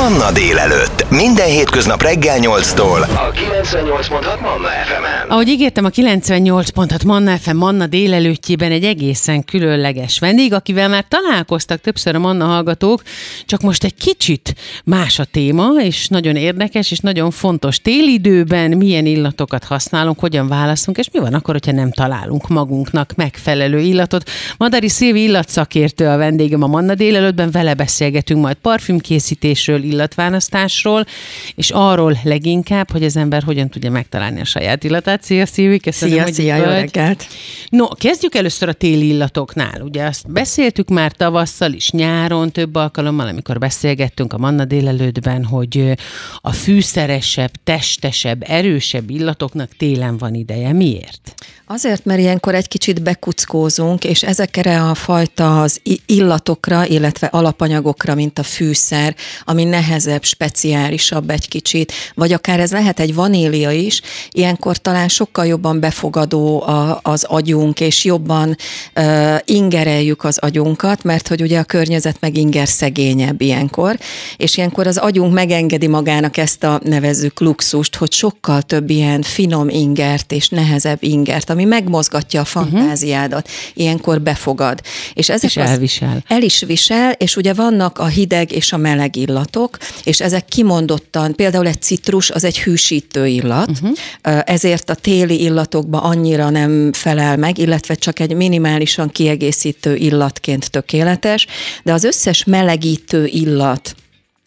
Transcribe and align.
Manna 0.00 0.32
délelőtt. 0.32 1.10
Minden 1.10 1.46
hétköznap 1.46 2.02
reggel 2.02 2.38
8-tól. 2.40 3.00
A 3.00 3.32
98.6 3.32 4.40
Manna 4.40 4.68
FM-en. 4.68 5.28
Ahogy 5.28 5.48
ígértem, 5.48 5.84
a 5.84 5.88
98 5.88 6.70
pontot 6.70 7.04
Manna 7.04 7.36
FM 7.36 7.56
Manna 7.56 7.86
délelőttjében 7.86 8.72
egy 8.72 8.84
egészen 8.84 9.44
különleges 9.44 10.18
vendég, 10.18 10.52
akivel 10.52 10.88
már 10.88 11.04
találkoztak 11.08 11.80
többször 11.80 12.14
a 12.14 12.18
Manna 12.18 12.44
hallgatók, 12.44 13.02
csak 13.46 13.60
most 13.60 13.84
egy 13.84 13.94
kicsit 13.94 14.54
más 14.84 15.18
a 15.18 15.24
téma, 15.24 15.68
és 15.82 16.08
nagyon 16.08 16.36
érdekes, 16.36 16.90
és 16.90 16.98
nagyon 16.98 17.30
fontos 17.30 17.80
télidőben 17.80 18.70
milyen 18.70 19.06
illatokat 19.06 19.64
használunk, 19.64 20.18
hogyan 20.18 20.48
válaszunk, 20.48 20.98
és 20.98 21.08
mi 21.12 21.18
van 21.18 21.34
akkor, 21.34 21.54
hogyha 21.54 21.72
nem 21.72 21.92
találunk 21.92 22.48
magunknak 22.48 23.12
megfelelő 23.16 23.78
illatot. 23.78 24.30
Madari 24.56 24.88
Szilvi 24.88 25.22
illatszakértő 25.22 26.06
a 26.06 26.16
vendégem 26.16 26.62
a 26.62 26.66
Manna 26.66 26.94
délelőttben, 26.94 27.50
vele 27.50 27.74
beszélgetünk 27.74 28.42
majd 28.42 28.56
parfümkészítésről, 28.56 29.88
illatválasztásról, 29.90 31.04
és 31.54 31.70
arról 31.70 32.18
leginkább, 32.22 32.90
hogy 32.90 33.04
az 33.04 33.16
ember 33.16 33.42
hogyan 33.42 33.68
tudja 33.68 33.90
megtalálni 33.90 34.40
a 34.40 34.44
saját 34.44 34.84
illatát. 34.84 35.22
Szia, 35.22 35.46
Szilvi, 35.46 35.78
köszönöm, 35.78 36.14
Szia, 36.14 36.22
hogy 36.22 36.32
szia, 36.32 36.56
jó 36.56 36.64
reggelt! 36.64 37.26
No, 37.68 37.86
kezdjük 37.86 38.34
először 38.34 38.68
a 38.68 38.72
téli 38.72 39.08
illatoknál. 39.08 39.80
Ugye 39.80 40.04
azt 40.04 40.32
beszéltük 40.32 40.88
már 40.88 41.12
tavasszal 41.12 41.72
is, 41.72 41.90
nyáron 41.90 42.52
több 42.52 42.74
alkalommal, 42.74 43.26
amikor 43.26 43.58
beszélgettünk 43.58 44.32
a 44.32 44.38
Manna 44.38 44.64
délelőttben, 44.64 45.44
hogy 45.44 45.92
a 46.40 46.52
fűszeresebb, 46.52 47.50
testesebb, 47.64 48.42
erősebb 48.46 49.10
illatoknak 49.10 49.76
télen 49.76 50.18
van 50.18 50.34
ideje. 50.34 50.72
Miért? 50.72 51.34
Azért, 51.72 52.04
mert 52.04 52.20
ilyenkor 52.20 52.54
egy 52.54 52.68
kicsit 52.68 53.02
bekuckózunk, 53.02 54.04
és 54.04 54.22
ezekre 54.22 54.82
a 54.82 54.94
fajta 54.94 55.62
az 55.62 55.80
illatokra, 56.06 56.86
illetve 56.86 57.26
alapanyagokra, 57.26 58.14
mint 58.14 58.38
a 58.38 58.42
fűszer, 58.42 59.14
ami 59.44 59.64
nehezebb, 59.64 60.24
speciálisabb 60.24 61.30
egy 61.30 61.48
kicsit, 61.48 61.92
vagy 62.14 62.32
akár 62.32 62.60
ez 62.60 62.72
lehet 62.72 63.00
egy 63.00 63.14
vanília 63.14 63.70
is, 63.70 64.00
ilyenkor 64.30 64.76
talán 64.76 65.08
sokkal 65.08 65.46
jobban 65.46 65.80
befogadó 65.80 66.62
a, 66.62 67.00
az 67.02 67.24
agyunk, 67.24 67.80
és 67.80 68.04
jobban 68.04 68.56
uh, 68.96 69.38
ingereljük 69.44 70.24
az 70.24 70.38
agyunkat, 70.38 71.02
mert 71.02 71.28
hogy 71.28 71.42
ugye 71.42 71.58
a 71.58 71.64
környezet 71.64 72.20
meg 72.20 72.36
inger 72.36 72.68
szegényebb 72.68 73.40
ilyenkor, 73.40 73.98
és 74.36 74.56
ilyenkor 74.56 74.86
az 74.86 74.96
agyunk 74.96 75.32
megengedi 75.32 75.86
magának 75.86 76.36
ezt 76.36 76.64
a 76.64 76.80
nevezzük 76.84 77.40
luxust, 77.40 77.96
hogy 77.96 78.12
sokkal 78.12 78.62
több 78.62 78.90
ilyen 78.90 79.22
finom 79.22 79.68
ingert 79.68 80.32
és 80.32 80.48
nehezebb 80.48 81.02
ingert, 81.02 81.50
ami 81.60 81.68
megmozgatja 81.68 82.40
a 82.40 82.44
fantáziádat, 82.44 83.48
ilyenkor 83.74 84.20
befogad. 84.20 84.80
És 85.14 85.28
ezek 85.28 85.50
És 85.50 85.56
elvisel. 85.56 86.24
El 86.26 86.42
is 86.42 86.62
visel, 86.66 87.12
és 87.12 87.36
ugye 87.36 87.52
vannak 87.52 87.98
a 87.98 88.06
hideg 88.06 88.52
és 88.52 88.72
a 88.72 88.76
meleg 88.76 89.16
illatok, 89.16 89.76
és 90.04 90.20
ezek 90.20 90.44
kimondottan, 90.44 91.34
például 91.34 91.66
egy 91.66 91.82
citrus 91.82 92.30
az 92.30 92.44
egy 92.44 92.60
hűsítő 92.60 93.26
illat, 93.26 93.70
uh-huh. 93.70 94.42
ezért 94.44 94.90
a 94.90 94.94
téli 94.94 95.42
illatokba 95.42 96.02
annyira 96.02 96.50
nem 96.50 96.92
felel 96.92 97.36
meg, 97.36 97.58
illetve 97.58 97.94
csak 97.94 98.20
egy 98.20 98.34
minimálisan 98.34 99.08
kiegészítő 99.08 99.94
illatként 99.94 100.70
tökéletes, 100.70 101.46
de 101.82 101.92
az 101.92 102.04
összes 102.04 102.44
melegítő 102.44 103.26
illat, 103.26 103.94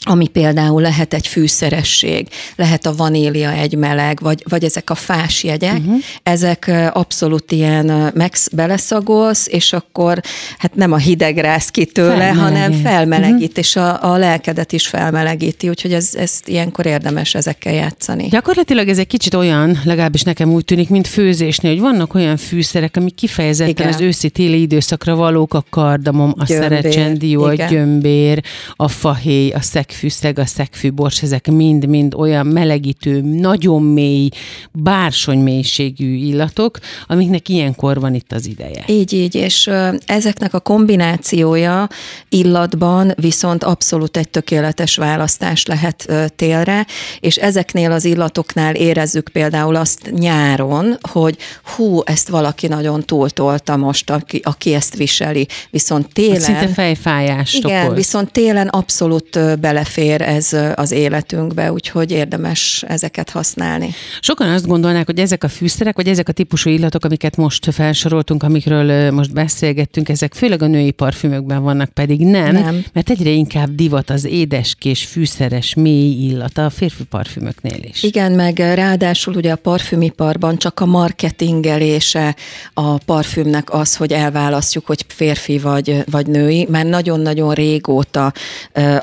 ami 0.06 0.28
például 0.28 0.82
lehet 0.82 1.14
egy 1.14 1.28
fűszeresség, 1.28 2.28
lehet 2.56 2.86
a 2.86 2.96
vanília 2.96 3.52
egy 3.52 3.76
meleg, 3.76 4.20
vagy, 4.22 4.44
vagy 4.50 4.64
ezek 4.64 4.90
a 4.90 4.96
fás 4.96 5.44
jegyek, 5.44 5.78
uh-huh. 5.78 5.96
ezek 6.24 6.72
abszolút 6.94 7.52
ilyen 7.52 8.12
megsz, 8.14 8.48
beleszagolsz, 8.48 9.48
és 9.48 9.74
akkor 9.74 10.20
hát 10.58 10.76
nem 10.76 10.92
a 10.92 10.98
hideg 10.98 11.38
rász 11.38 11.70
ki 11.70 11.86
tőle, 11.86 12.16
Felmelegít. 12.16 12.42
hanem 12.42 12.72
felmelegít, 12.72 13.50
uh-huh. 13.50 13.58
és 13.58 13.76
a, 13.76 14.12
a 14.12 14.18
lelkedet 14.18 14.72
is 14.72 14.88
felmelegíti, 14.88 15.70
úgyhogy 15.70 15.94
ez, 15.94 16.16
ezt 16.16 16.48
ilyenkor 16.48 16.86
érdemes 16.86 17.36
ezekkel 17.36 17.74
játszani. 17.74 18.28
Gyakorlatilag 18.28 18.88
ez 18.88 18.98
egy 18.98 19.08
kicsit 19.08 19.34
olyan, 19.34 19.80
legalábbis 19.84 20.22
nekem 20.22 20.52
úgy 20.52 20.66
tűnik, 20.66 20.90
mint 20.90 21.08
főzésnél, 21.08 21.72
hogy 21.72 21.82
vannak 21.82 22.14
olyan 22.14 22.38
fűszerek, 22.38 22.98
amik 22.98 23.16
kifejezetten 23.16 23.70
Igen. 23.70 23.88
az 23.88 24.02
őszi-téli 24.02 24.62
időszakra 24.62 25.16
valók, 25.16 25.54
a 25.54 25.66
kardamom, 25.70 26.34
a 26.38 26.44
Gyömbér, 26.44 26.70
szerecsendió, 26.70 27.44
a 27.44 27.54
gyömbér, 27.54 28.44
a 28.76 28.88
fahéj, 28.88 29.52
a 29.52 29.62
szegfűszeg, 29.94 30.40
a 30.40 30.46
szegfűbors, 30.46 31.22
ezek 31.22 31.48
mind-mind 31.48 32.14
olyan 32.14 32.48
melegítő, 32.48 33.22
nagyon 33.22 33.84
mély, 33.84 34.30
bársony 34.72 35.40
mélységű 35.40 36.16
illatok, 36.16 36.80
amiknek 37.08 37.50
ilyenkor 37.50 38.00
van 38.00 38.14
itt 38.14 38.32
az 38.32 38.46
ideje. 38.46 38.84
Így, 38.88 39.14
így, 39.14 39.36
és 39.36 39.70
ezeknek 40.06 40.54
a 40.54 40.60
kombinációja 40.60 41.88
illatban 42.30 43.14
viszont 43.16 43.64
abszolút 43.64 44.18
egy 44.18 44.30
tökéletes 44.30 44.96
választás 44.96 45.66
lehet 45.66 46.14
télre, 46.36 46.86
és 47.20 47.36
ezeknél 47.36 47.92
az 47.92 48.06
illatoknál 48.06 48.76
érezzük 48.76 49.30
például 49.30 49.76
azt 49.76 50.12
nyáron, 50.12 50.98
hogy 51.02 51.38
hú, 51.76 52.02
ezt 52.06 52.30
valaki 52.30 52.68
nagyon 52.68 53.04
túltolta 53.04 53.78
most, 53.78 54.10
aki, 54.10 54.42
aki 54.44 54.74
ezt 54.74 54.96
viseli, 54.96 55.48
viszont 55.70 56.14
télen... 56.14 56.40
Szinte 56.40 56.68
fejfájást 56.68 57.56
Igen, 57.56 57.86
okoz. 57.86 57.96
viszont 57.96 58.32
télen 58.32 58.68
abszolút 58.68 59.36
ö, 59.36 59.56
belefér 59.84 60.22
ez 60.22 60.56
az 60.76 60.92
életünkbe, 60.92 61.72
úgyhogy 61.72 62.12
érdemes 62.12 62.84
ezeket 62.88 63.30
használni. 63.30 63.90
Sokan 64.20 64.50
azt 64.50 64.68
gondolnák, 64.68 65.06
hogy 65.06 65.20
ezek 65.20 65.44
a 65.44 65.48
fűszerek, 65.48 65.96
vagy 65.96 66.08
ezek 66.08 66.30
a 66.30 66.32
típusú 66.32 66.70
illatok, 66.70 67.06
amiket 67.06 67.38
most 67.38 67.74
felsoroltunk, 67.74 68.44
amikről 68.44 69.12
most 69.12 69.34
beszélgettünk, 69.34 70.10
ezek 70.10 70.34
főleg 70.34 70.62
a 70.62 70.68
női 70.68 70.92
parfümökben 70.92 71.64
vannak, 71.64 71.90
pedig 71.90 72.20
nem, 72.20 72.54
Nem. 72.54 72.84
mert 72.94 73.10
egyre 73.10 73.30
inkább 73.30 73.76
divat 73.76 74.10
az 74.10 74.26
édeskés, 74.26 75.06
fűszeres, 75.06 75.74
mély 75.74 76.28
illata 76.28 76.66
a 76.66 76.70
férfi 76.70 77.04
parfümöknél 77.04 77.84
is. 77.84 78.04
Igen, 78.04 78.32
meg 78.32 78.58
ráadásul 78.58 79.36
ugye 79.36 79.52
a 79.52 79.56
parfümiparban 79.56 80.58
csak 80.58 80.80
a 80.80 80.86
marketingelése 80.86 82.36
a 82.74 82.98
parfümnek 82.98 83.74
az, 83.74 83.96
hogy 83.96 84.12
elválasztjuk, 84.12 84.86
hogy 84.86 85.06
férfi 85.08 85.58
vagy, 85.58 86.04
vagy 86.12 86.28
női, 86.28 86.68
mert 86.70 86.90
nagyon-nagyon 86.90 87.54
régóta 87.54 88.34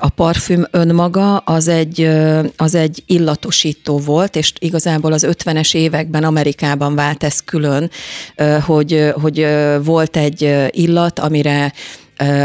a 0.01 0.09
parfüm 0.09 0.67
önmaga 0.71 1.37
az 1.37 1.69
egy, 1.69 2.11
az 2.57 2.75
egy 2.75 3.03
illatosító 3.07 3.99
volt, 3.99 4.37
és 4.37 4.53
igazából 4.59 5.13
az 5.13 5.27
50-es 5.29 5.75
években 5.75 6.25
Amerikában 6.25 6.95
vált 6.95 7.25
ez 7.25 7.41
külön, 7.45 7.91
hogy, 8.67 9.13
hogy 9.21 9.47
volt 9.85 10.17
egy 10.17 10.69
illat, 10.71 11.19
amire 11.19 11.73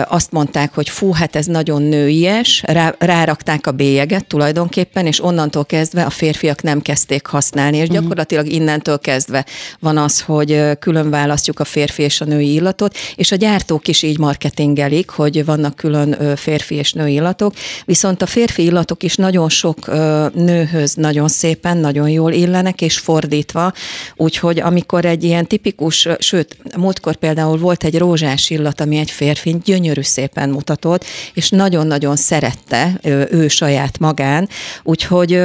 azt 0.07 0.31
mondták, 0.31 0.73
hogy 0.73 0.89
fú, 0.89 1.11
hát 1.11 1.35
ez 1.35 1.45
nagyon 1.45 1.81
nőies, 1.81 2.63
rá, 2.65 2.95
rárakták 2.99 3.67
a 3.67 3.71
bélyeget 3.71 4.25
tulajdonképpen, 4.25 5.05
és 5.05 5.23
onnantól 5.23 5.65
kezdve 5.65 6.03
a 6.03 6.09
férfiak 6.09 6.61
nem 6.61 6.81
kezdték 6.81 7.25
használni, 7.25 7.77
és 7.77 7.89
gyakorlatilag 7.89 8.47
innentől 8.47 8.99
kezdve 8.99 9.45
van 9.79 9.97
az, 9.97 10.21
hogy 10.21 10.61
külön 10.79 11.09
választjuk 11.09 11.59
a 11.59 11.63
férfi 11.63 12.03
és 12.03 12.21
a 12.21 12.25
női 12.25 12.53
illatot, 12.53 12.97
és 13.15 13.31
a 13.31 13.35
gyártók 13.35 13.87
is 13.87 14.03
így 14.03 14.19
marketingelik, 14.19 15.09
hogy 15.09 15.45
vannak 15.45 15.75
külön 15.75 16.35
férfi 16.35 16.75
és 16.75 16.93
női 16.93 17.13
illatok, 17.13 17.53
viszont 17.85 18.21
a 18.21 18.25
férfi 18.25 18.63
illatok 18.63 19.03
is 19.03 19.15
nagyon 19.15 19.49
sok 19.49 19.87
nőhöz 20.33 20.93
nagyon 20.93 21.27
szépen, 21.27 21.77
nagyon 21.77 22.09
jól 22.09 22.31
illenek, 22.31 22.81
és 22.81 22.97
fordítva, 22.97 23.73
úgyhogy 24.15 24.59
amikor 24.59 25.05
egy 25.05 25.23
ilyen 25.23 25.47
tipikus, 25.47 26.07
sőt, 26.19 26.57
múltkor 26.77 27.15
például 27.15 27.57
volt 27.57 27.83
egy 27.83 27.97
rózsás 27.97 28.49
illat, 28.49 28.81
ami 28.81 28.97
egy 28.97 29.11
férfi 29.11 29.55
gyönyörű 29.65 30.01
szépen 30.01 30.49
mutatott, 30.49 31.05
és 31.33 31.49
nagyon-nagyon 31.49 32.15
szerette 32.15 32.99
ő 33.31 33.47
saját 33.47 33.99
magán, 33.99 34.49
úgyhogy 34.83 35.41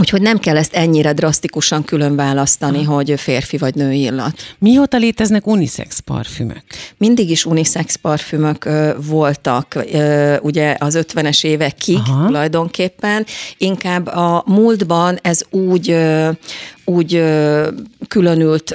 Úgyhogy 0.00 0.22
nem 0.22 0.38
kell 0.38 0.56
ezt 0.56 0.74
ennyire 0.74 1.12
drasztikusan 1.12 1.84
külön 1.84 2.16
választani, 2.16 2.82
hogy 2.82 3.14
férfi 3.16 3.58
vagy 3.58 3.74
női 3.74 4.00
illat. 4.00 4.56
Mióta 4.58 4.96
léteznek 4.96 5.46
unisex 5.46 5.98
parfümök? 5.98 6.62
Mindig 6.96 7.30
is 7.30 7.44
unisex 7.44 7.96
parfümök 7.96 8.64
ö, 8.64 8.90
voltak, 9.06 9.74
ö, 9.74 10.36
ugye 10.42 10.76
az 10.78 10.98
50-es 11.00 11.44
évekig 11.44 11.96
Aha. 11.96 12.26
tulajdonképpen. 12.26 13.26
Inkább 13.58 14.06
a 14.06 14.42
múltban 14.46 15.18
ez 15.22 15.40
úgy, 15.50 15.90
ö, 15.90 16.30
úgy 16.84 17.24
különült 18.08 18.74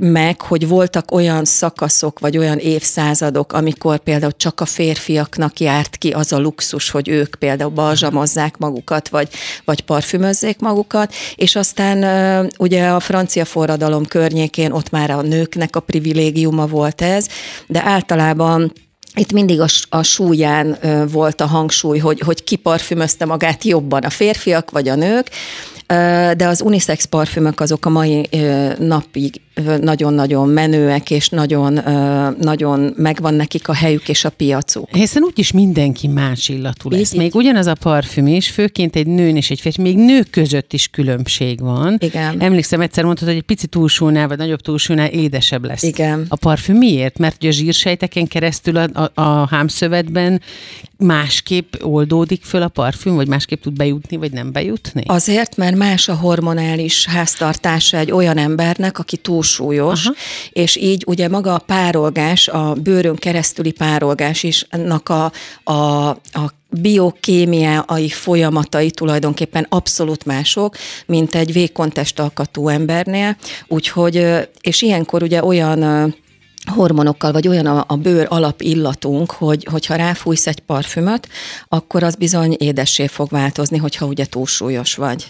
meg, 0.00 0.40
hogy 0.40 0.68
voltak 0.68 1.10
olyan 1.10 1.44
szakaszok, 1.44 2.18
vagy 2.18 2.38
olyan 2.38 2.58
évszázadok, 2.58 3.52
amikor 3.52 3.98
például 3.98 4.36
csak 4.36 4.60
a 4.60 4.64
férfiaknak 4.64 5.60
járt 5.60 5.96
ki 5.96 6.10
az 6.10 6.32
a 6.32 6.38
luxus, 6.38 6.90
hogy 6.90 7.08
ők 7.08 7.34
például 7.34 7.70
balzsamozzák 7.70 8.56
magukat, 8.56 9.08
vagy, 9.08 9.28
vagy 9.64 9.80
parfümözzék 9.80 10.58
magukat, 10.58 11.14
és 11.34 11.56
aztán 11.56 12.50
ugye 12.58 12.88
a 12.88 13.00
francia 13.00 13.44
forradalom 13.44 14.06
környékén 14.06 14.70
ott 14.70 14.90
már 14.90 15.10
a 15.10 15.22
nőknek 15.22 15.76
a 15.76 15.80
privilégiuma 15.80 16.66
volt 16.66 17.02
ez, 17.02 17.26
de 17.66 17.82
általában 17.84 18.72
itt 19.14 19.32
mindig 19.32 19.60
a, 19.60 19.66
a 19.88 20.02
súlyán 20.02 20.78
volt 21.10 21.40
a 21.40 21.46
hangsúly, 21.46 21.98
hogy, 21.98 22.20
hogy 22.20 22.44
ki 22.44 22.56
parfümözte 22.56 23.24
magát 23.24 23.64
jobban, 23.64 24.02
a 24.02 24.10
férfiak 24.10 24.70
vagy 24.70 24.88
a 24.88 24.94
nők, 24.94 25.30
de 26.36 26.46
az 26.46 26.60
unisex 26.60 27.04
parfümök 27.04 27.60
azok 27.60 27.86
a 27.86 27.88
mai 27.88 28.28
napig 28.78 29.40
nagyon-nagyon 29.80 30.48
menőek, 30.48 31.10
és 31.10 31.28
nagyon, 31.28 31.80
nagyon 32.40 32.92
megvan 32.96 33.34
nekik 33.34 33.68
a 33.68 33.74
helyük 33.74 34.08
és 34.08 34.24
a 34.24 34.30
piacuk. 34.30 34.88
Hiszen 34.94 35.22
úgyis 35.22 35.52
mindenki 35.52 36.06
más 36.06 36.48
illatú 36.48 36.90
lesz. 36.90 37.12
Így, 37.12 37.18
Még 37.18 37.26
így. 37.26 37.34
ugyanaz 37.34 37.66
a 37.66 37.74
parfüm 37.74 38.26
is, 38.26 38.50
főként 38.50 38.96
egy 38.96 39.06
nőn 39.06 39.36
és 39.36 39.50
egy 39.50 39.60
férfi, 39.60 39.82
még 39.82 39.96
nők 39.96 40.30
között 40.30 40.72
is 40.72 40.88
különbség 40.88 41.60
van. 41.60 41.96
Igen. 41.98 42.40
Emlékszem, 42.40 42.80
egyszer 42.80 43.04
mondtad, 43.04 43.28
hogy 43.28 43.36
egy 43.36 43.42
picit 43.42 43.70
túlsúlnál, 43.70 44.28
vagy 44.28 44.38
nagyobb 44.38 44.60
túlsúlnál 44.60 45.08
édesebb 45.08 45.64
lesz. 45.64 45.82
Igen. 45.82 46.26
A 46.28 46.36
parfüm 46.36 46.76
miért? 46.76 47.18
Mert 47.18 47.36
ugye 47.36 47.48
a 47.48 47.52
zsírsejteken 47.52 48.26
keresztül 48.26 48.76
a, 48.76 48.88
a, 48.92 49.20
a 49.22 49.46
hámszövetben 49.50 50.40
másképp 50.98 51.74
oldódik 51.82 52.44
föl 52.44 52.62
a 52.62 52.68
parfüm, 52.68 53.14
vagy 53.14 53.28
másképp 53.28 53.62
tud 53.62 53.72
bejutni, 53.72 54.16
vagy 54.16 54.32
nem 54.32 54.52
bejutni? 54.52 55.02
Azért, 55.06 55.56
mert 55.56 55.76
más 55.76 56.08
a 56.08 56.14
hormonális 56.14 57.06
háztartása 57.06 57.96
egy 57.96 58.10
olyan 58.10 58.36
embernek, 58.36 58.98
aki 58.98 59.16
túlsúlyos, 59.48 60.06
Aha. 60.06 60.14
és 60.52 60.76
így 60.76 61.04
ugye 61.06 61.28
maga 61.28 61.54
a 61.54 61.58
párolgás, 61.58 62.48
a 62.48 62.72
bőrön 62.72 63.16
keresztüli 63.16 63.72
párolgás 63.72 64.42
is 64.42 64.66
annak 64.70 65.08
a, 65.08 65.32
a, 65.64 66.08
a 66.08 66.52
biokémiai 66.70 68.08
folyamatai 68.08 68.90
tulajdonképpen 68.90 69.66
abszolút 69.68 70.24
mások, 70.24 70.76
mint 71.06 71.34
egy 71.34 71.52
vékony 71.52 71.90
testalkatú 71.90 72.68
embernél, 72.68 73.36
úgyhogy, 73.68 74.26
és 74.60 74.82
ilyenkor 74.82 75.22
ugye 75.22 75.44
olyan 75.44 76.14
hormonokkal, 76.66 77.32
vagy 77.32 77.48
olyan 77.48 77.66
a, 77.66 77.84
a 77.88 77.96
bőr 77.96 78.26
alapillatunk, 78.28 79.30
hogy, 79.30 79.66
hogyha 79.70 79.94
ráfújsz 79.94 80.46
egy 80.46 80.60
parfümöt, 80.60 81.28
akkor 81.68 82.02
az 82.02 82.14
bizony 82.14 82.56
édessé 82.58 83.06
fog 83.06 83.28
változni, 83.30 83.78
hogyha 83.78 84.06
ugye 84.06 84.24
túlsúlyos 84.26 84.94
vagy. 84.94 85.26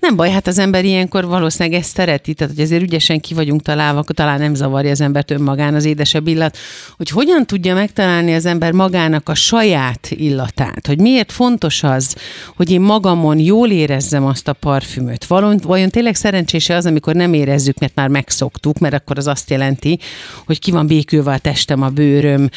Nem 0.00 0.16
baj, 0.16 0.30
hát 0.30 0.46
az 0.46 0.58
ember 0.58 0.84
ilyenkor 0.84 1.26
valószínűleg 1.26 1.80
ezt 1.80 1.94
szereti, 1.94 2.34
tehát 2.34 2.54
hogy 2.54 2.64
azért 2.64 2.82
ügyesen 2.82 3.20
ki 3.20 3.34
vagyunk 3.34 3.62
találva, 3.62 3.98
akkor 3.98 4.14
talán 4.14 4.38
nem 4.40 4.54
zavarja 4.54 4.90
az 4.90 5.00
embert 5.00 5.30
önmagán 5.30 5.74
az 5.74 5.84
édesebb 5.84 6.26
illat, 6.26 6.56
hogy 6.96 7.08
hogyan 7.08 7.46
tudja 7.46 7.74
megtalálni 7.74 8.34
az 8.34 8.46
ember 8.46 8.72
magának 8.72 9.28
a 9.28 9.34
saját 9.34 10.08
illatát, 10.10 10.86
hogy 10.86 10.98
miért 10.98 11.32
fontos 11.32 11.82
az, 11.82 12.16
hogy 12.56 12.70
én 12.70 12.80
magamon 12.80 13.38
jól 13.38 13.70
érezzem 13.70 14.24
azt 14.24 14.48
a 14.48 14.52
parfümöt. 14.52 15.24
Vajon, 15.24 15.60
vajon 15.62 15.88
tényleg 15.88 16.14
szerencsése 16.14 16.74
az, 16.74 16.86
amikor 16.86 17.14
nem 17.14 17.32
érezzük, 17.32 17.78
mert 17.78 17.94
már 17.94 18.08
megszoktuk, 18.08 18.78
mert 18.78 18.94
akkor 18.94 19.18
az 19.18 19.26
azt 19.26 19.50
jelenti, 19.50 19.98
hogy 20.46 20.58
ki 20.58 20.70
van 20.70 20.86
békülve 20.86 21.32
a 21.32 21.38
testem, 21.38 21.82
a 21.82 21.88
bőröm, 21.88 22.48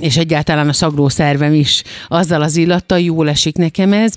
és 0.00 0.16
egyáltalán 0.16 0.68
a 0.68 0.72
szaglószervem 0.72 1.52
is 1.52 1.82
azzal 2.08 2.42
az 2.42 2.56
illattal 2.56 3.00
jól 3.00 3.28
esik 3.28 3.56
nekem 3.56 3.92
ez. 3.92 4.14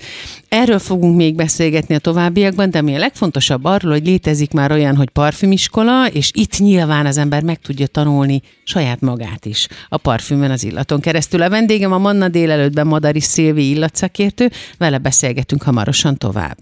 Erről 0.49 0.79
fogunk 0.79 1.15
még 1.15 1.35
beszélgetni 1.35 1.94
a 1.95 1.99
továbbiakban, 1.99 2.69
de 2.69 2.77
ami 2.77 2.95
a 2.95 2.99
legfontosabb 2.99 3.65
arról, 3.65 3.91
hogy 3.91 4.05
létezik 4.05 4.51
már 4.51 4.71
olyan, 4.71 4.95
hogy 4.95 5.09
parfümiskola, 5.09 6.07
és 6.07 6.31
itt 6.33 6.59
nyilván 6.59 7.05
az 7.05 7.17
ember 7.17 7.43
meg 7.43 7.59
tudja 7.59 7.87
tanulni 7.87 8.41
saját 8.63 9.01
magát 9.01 9.45
is 9.45 9.67
a 9.89 9.97
parfümön 9.97 10.51
az 10.51 10.63
illaton 10.63 10.99
keresztül. 10.99 11.41
A 11.41 11.49
vendégem 11.49 11.91
a 11.91 11.97
Manna 11.97 12.27
délelőttben 12.27 12.87
Madari 12.87 13.19
Szilvi 13.19 13.69
illatszakértő, 13.69 14.51
vele 14.77 14.97
beszélgetünk 14.97 15.63
hamarosan 15.63 16.17
tovább. 16.17 16.57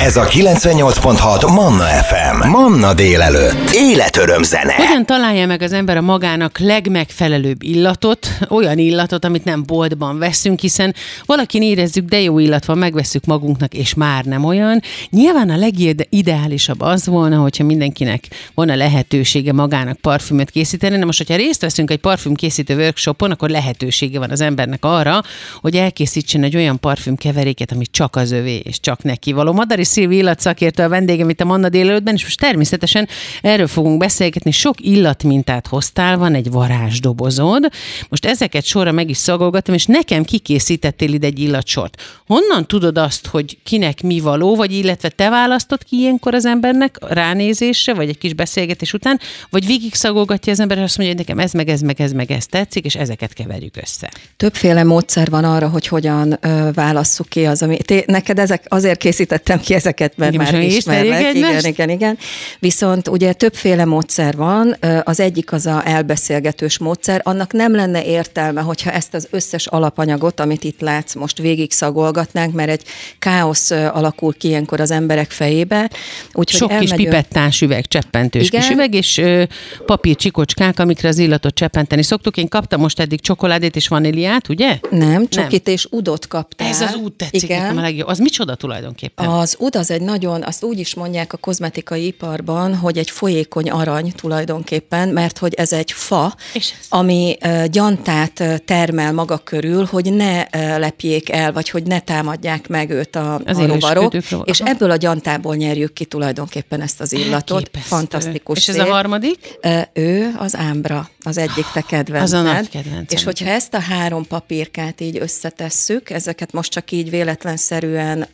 Ez 0.00 0.16
a 0.16 0.24
98.6 0.24 1.54
Manna 1.54 1.84
FM. 1.84 2.48
Manna 2.48 2.94
délelőtt. 2.94 3.70
Életöröm 3.72 4.42
zene. 4.42 4.74
Hogyan 4.74 5.06
találja 5.06 5.46
meg 5.46 5.62
az 5.62 5.72
ember 5.72 5.96
a 5.96 6.00
magának 6.00 6.58
legmegfelelőbb 6.58 7.62
illatot, 7.62 8.28
olyan 8.48 8.78
illatot, 8.78 9.24
amit 9.24 9.44
nem 9.44 9.62
boltban 9.66 10.18
veszünk, 10.18 10.60
hiszen 10.60 10.94
valakin 11.26 11.62
érezzük, 11.62 12.08
de 12.08 12.20
jó 12.20 12.38
illat 12.38 12.64
van, 12.64 12.78
megveszük 12.78 13.24
magunknak, 13.24 13.74
és 13.74 13.94
már 13.94 14.24
nem 14.24 14.35
olyan. 14.44 14.80
Nyilván 15.10 15.50
a 15.50 15.56
legideálisabb 15.56 16.80
az 16.80 17.06
volna, 17.06 17.36
hogyha 17.38 17.64
mindenkinek 17.64 18.28
volna 18.54 18.74
lehetősége 18.74 19.52
magának 19.52 19.96
parfümöt 19.96 20.50
készíteni. 20.50 20.96
Na 20.96 21.04
most, 21.04 21.18
hogyha 21.18 21.36
részt 21.36 21.60
veszünk 21.60 21.90
egy 21.90 21.98
parfümkészítő 21.98 22.76
workshopon, 22.76 23.30
akkor 23.30 23.50
lehetősége 23.50 24.18
van 24.18 24.30
az 24.30 24.40
embernek 24.40 24.84
arra, 24.84 25.22
hogy 25.60 25.76
elkészítsen 25.76 26.42
egy 26.42 26.56
olyan 26.56 26.80
parfümkeveréket, 26.80 27.72
ami 27.72 27.84
csak 27.90 28.16
az 28.16 28.30
övé, 28.30 28.56
és 28.64 28.80
csak 28.80 29.02
neki 29.02 29.32
való. 29.32 29.52
Madari 29.52 29.84
Szilvi 29.84 30.16
illatszakértő 30.16 30.82
a 30.82 30.88
vendégem 30.88 31.28
itt 31.28 31.40
a 31.40 31.44
Manna 31.44 31.68
délelőttben, 31.68 32.14
és 32.14 32.22
most 32.22 32.40
természetesen 32.40 33.08
erről 33.42 33.66
fogunk 33.66 33.98
beszélgetni. 33.98 34.50
Sok 34.50 34.74
illatmintát 34.80 35.66
hoztál, 35.66 36.18
van 36.18 36.34
egy 36.34 36.50
varázsdobozod. 36.50 37.68
Most 38.08 38.26
ezeket 38.26 38.64
sorra 38.64 38.92
meg 38.92 39.10
is 39.10 39.16
szagolgatom, 39.16 39.74
és 39.74 39.86
nekem 39.86 40.24
kikészítettél 40.24 41.12
ide 41.12 41.26
egy 41.26 41.38
illatsort. 41.38 42.02
Honnan 42.26 42.66
tudod 42.66 42.98
azt, 42.98 43.26
hogy 43.26 43.58
kinek 43.64 44.02
mi 44.02 44.20
való, 44.26 44.56
vagy 44.56 44.72
illetve 44.72 45.08
te 45.08 45.28
választod 45.28 45.84
ki 45.84 45.96
ilyenkor 45.96 46.34
az 46.34 46.44
embernek 46.44 46.96
ránézésre, 47.00 47.94
vagy 47.94 48.08
egy 48.08 48.18
kis 48.18 48.34
beszélgetés 48.34 48.92
után, 48.92 49.20
vagy 49.50 49.66
végig 49.66 49.94
szagolgatja 49.94 50.52
az 50.52 50.60
ember, 50.60 50.76
és 50.76 50.82
azt 50.82 50.98
mondja, 50.98 51.14
hogy 51.16 51.26
nekem 51.26 51.44
ez, 51.44 51.52
meg 51.52 51.68
ez, 51.68 51.80
meg 51.80 52.00
ez, 52.00 52.12
meg 52.12 52.30
ez 52.30 52.46
tetszik, 52.46 52.84
és 52.84 52.94
ezeket 52.94 53.32
keverjük 53.32 53.76
össze. 53.76 54.10
Többféle 54.36 54.84
módszer 54.84 55.30
van 55.30 55.44
arra, 55.44 55.68
hogy 55.68 55.86
hogyan 55.86 56.38
ö, 56.40 56.68
válasszuk 56.74 57.28
ki 57.28 57.44
az, 57.44 57.62
ami... 57.62 57.76
Té, 57.76 58.04
neked 58.06 58.38
ezek, 58.38 58.64
azért 58.68 58.98
készítettem 58.98 59.60
ki 59.60 59.74
ezeket, 59.74 60.16
mert 60.16 60.32
igen, 60.32 60.52
már 60.52 60.62
ismerlek. 60.62 61.34
Igen, 61.34 61.64
igen, 61.64 61.90
igen. 61.90 62.18
Viszont 62.58 63.08
ugye 63.08 63.32
többféle 63.32 63.84
módszer 63.84 64.36
van. 64.36 64.76
Az 65.04 65.20
egyik 65.20 65.52
az 65.52 65.66
a 65.66 65.82
elbeszélgetős 65.84 66.78
módszer. 66.78 67.20
Annak 67.24 67.52
nem 67.52 67.74
lenne 67.74 68.04
értelme, 68.04 68.60
hogyha 68.60 68.90
ezt 68.90 69.14
az 69.14 69.28
összes 69.30 69.66
alapanyagot, 69.66 70.40
amit 70.40 70.64
itt 70.64 70.80
látsz, 70.80 71.14
most 71.14 71.38
végig 71.38 71.72
szagolgatnánk, 71.72 72.54
mert 72.54 72.70
egy 72.70 72.82
káosz 73.18 73.70
alakul 73.70 74.15
ki 74.38 74.48
ilyenkor 74.48 74.80
az 74.80 74.90
emberek 74.90 75.30
fejébe. 75.30 75.90
Úgyhogy 76.32 76.60
Sok 76.60 76.70
elmegyünk. 76.70 76.96
kis 76.96 77.04
pipettás 77.04 77.60
üveg, 77.60 77.86
cseppentős 77.86 78.46
Igen? 78.46 78.60
kis 78.60 78.70
üveg, 78.70 78.94
és 78.94 79.18
ö, 79.18 79.42
papír 79.86 80.16
csikocskák, 80.16 80.78
amikre 80.78 81.08
az 81.08 81.18
illatot 81.18 81.54
cseppenteni 81.54 82.02
szoktuk. 82.02 82.36
Én 82.36 82.48
kaptam 82.48 82.80
most 82.80 83.00
eddig 83.00 83.20
csokoládét 83.20 83.76
és 83.76 83.88
vaníliát, 83.88 84.48
ugye? 84.48 84.78
Nem, 84.90 85.28
csokit 85.28 85.68
és 85.68 85.86
udot 85.90 86.28
kaptál. 86.28 86.68
Ez 86.68 86.80
az 86.80 86.94
út 86.94 87.12
tetszik 87.12 87.42
Igen. 87.42 87.60
nekem 87.60 87.76
a 87.76 87.80
legjobb. 87.80 88.08
Az 88.08 88.18
micsoda 88.18 88.54
tulajdonképpen? 88.54 89.26
Az 89.26 89.56
ud 89.58 89.76
az 89.76 89.90
egy 89.90 90.00
nagyon, 90.00 90.42
azt 90.42 90.64
úgy 90.64 90.78
is 90.78 90.94
mondják 90.94 91.32
a 91.32 91.36
kozmetikai 91.36 92.06
iparban, 92.06 92.74
hogy 92.76 92.98
egy 92.98 93.10
folyékony 93.10 93.70
arany 93.70 94.12
tulajdonképpen, 94.16 95.08
mert 95.08 95.38
hogy 95.38 95.54
ez 95.54 95.72
egy 95.72 95.92
fa, 95.92 96.34
és 96.52 96.72
ez? 96.80 96.86
ami 96.88 97.36
uh, 97.44 97.64
gyantát 97.64 98.62
termel 98.64 99.12
maga 99.12 99.38
körül, 99.38 99.84
hogy 99.90 100.12
ne 100.12 100.40
uh, 100.40 100.78
lepjék 100.78 101.30
el, 101.30 101.52
vagy 101.52 101.70
hogy 101.70 101.82
ne 101.82 102.00
támadják 102.00 102.68
meg 102.68 102.90
őt 102.90 103.16
a, 103.16 103.40
az 103.44 103.58
a 103.58 103.66
rovarok, 103.66 104.05
és 104.44 104.60
ebből 104.60 104.90
a 104.90 104.96
gyantából 104.96 105.54
nyerjük 105.56 105.92
ki 105.92 106.04
tulajdonképpen 106.04 106.80
ezt 106.80 107.00
az 107.00 107.12
illatot. 107.12 107.56
Elképesztő. 107.56 107.88
Fantasztikus 107.88 108.56
És 108.58 108.62
szép. 108.62 108.74
ez 108.74 108.88
a 108.88 108.90
harmadik? 108.90 109.58
Ő 109.92 110.34
az 110.36 110.56
ámbra, 110.56 111.08
az 111.20 111.38
egyik 111.38 111.66
te 111.72 111.80
kedvenced. 111.80 112.38
Az 112.38 112.46
a 112.46 112.52
nagy 112.52 112.68
kedvencem. 112.68 113.06
És 113.08 113.24
hogyha 113.24 113.48
ezt 113.48 113.74
a 113.74 113.80
három 113.80 114.26
papírkát 114.26 115.00
így 115.00 115.18
összetesszük, 115.20 116.10
ezeket 116.10 116.52
most 116.52 116.70
csak 116.70 116.90
így 116.90 117.10
véletlenszerűen 117.10 118.26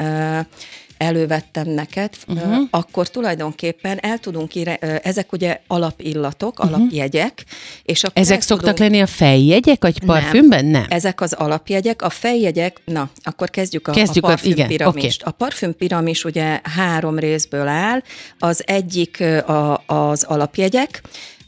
elővettem 1.02 1.68
neked, 1.68 2.10
uh-huh. 2.28 2.66
akkor 2.70 3.08
tulajdonképpen 3.08 3.98
el 3.98 4.18
tudunk 4.18 4.54
írni, 4.54 4.78
ezek 5.02 5.32
ugye 5.32 5.60
alapillatok, 5.66 6.58
uh-huh. 6.58 6.76
alapjegyek, 6.76 7.44
és 7.82 8.04
akkor 8.04 8.22
Ezek 8.22 8.40
szoktak 8.40 8.74
tudunk... 8.74 8.90
lenni 8.90 9.02
a 9.02 9.06
fejjegyek, 9.06 9.82
vagy 9.82 10.04
parfümben? 10.04 10.64
Nem. 10.64 10.84
Ezek 10.88 11.20
az 11.20 11.32
alapjegyek, 11.32 12.02
a 12.02 12.10
fejjegyek, 12.10 12.80
na, 12.84 13.10
akkor 13.22 13.50
kezdjük 13.50 13.88
a, 13.88 13.92
kezdjük 13.92 14.24
a 14.24 14.28
parfümpiramis. 14.28 15.18
A, 15.22 15.28
a 15.28 15.30
parfümpiramis 15.30 16.24
ugye 16.24 16.60
három 16.62 17.18
részből 17.18 17.68
áll, 17.68 18.02
az 18.38 18.62
egyik 18.66 19.20
a, 19.46 19.82
az 19.86 20.22
alapjegyek, 20.22 21.02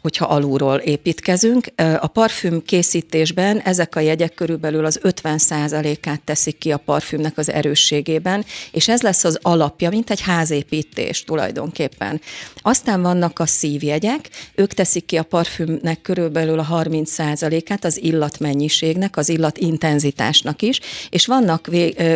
hogyha 0.04 0.24
alulról 0.24 0.76
építkezünk. 0.76 1.66
A 2.00 2.06
parfüm 2.06 2.62
készítésben 2.62 3.60
ezek 3.60 3.96
a 3.96 4.00
jegyek 4.00 4.34
körülbelül 4.34 4.84
az 4.84 5.00
50%-át 5.02 6.20
teszik 6.20 6.58
ki 6.58 6.72
a 6.72 6.76
parfümnek 6.76 7.38
az 7.38 7.50
erősségében, 7.50 8.44
és 8.72 8.88
ez 8.88 9.02
lesz 9.02 9.24
az 9.24 9.38
alapja, 9.42 9.90
mint 9.90 10.10
egy 10.10 10.20
házépítés 10.20 11.24
tulajdonképpen. 11.24 12.20
Aztán 12.56 13.02
vannak 13.02 13.38
a 13.38 13.46
szívjegyek, 13.46 14.28
ők 14.54 14.72
teszik 14.72 15.04
ki 15.04 15.16
a 15.16 15.22
parfümnek 15.22 16.00
körülbelül 16.00 16.58
a 16.58 16.66
30%-át 16.70 17.84
az 17.84 18.02
illatmennyiségnek, 18.02 19.16
az 19.16 19.28
illatintenzitásnak 19.28 20.62
is, 20.62 20.80
és 21.10 21.26
vannak 21.26 21.66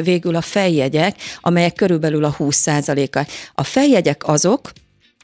végül 0.03 0.35
a 0.35 0.41
fejjegyek, 0.41 1.17
amelyek 1.41 1.75
körülbelül 1.75 2.25
a 2.25 2.37
20%-a. 2.39 3.27
A 3.55 3.63
fejjegyek 3.63 4.27
azok, 4.27 4.71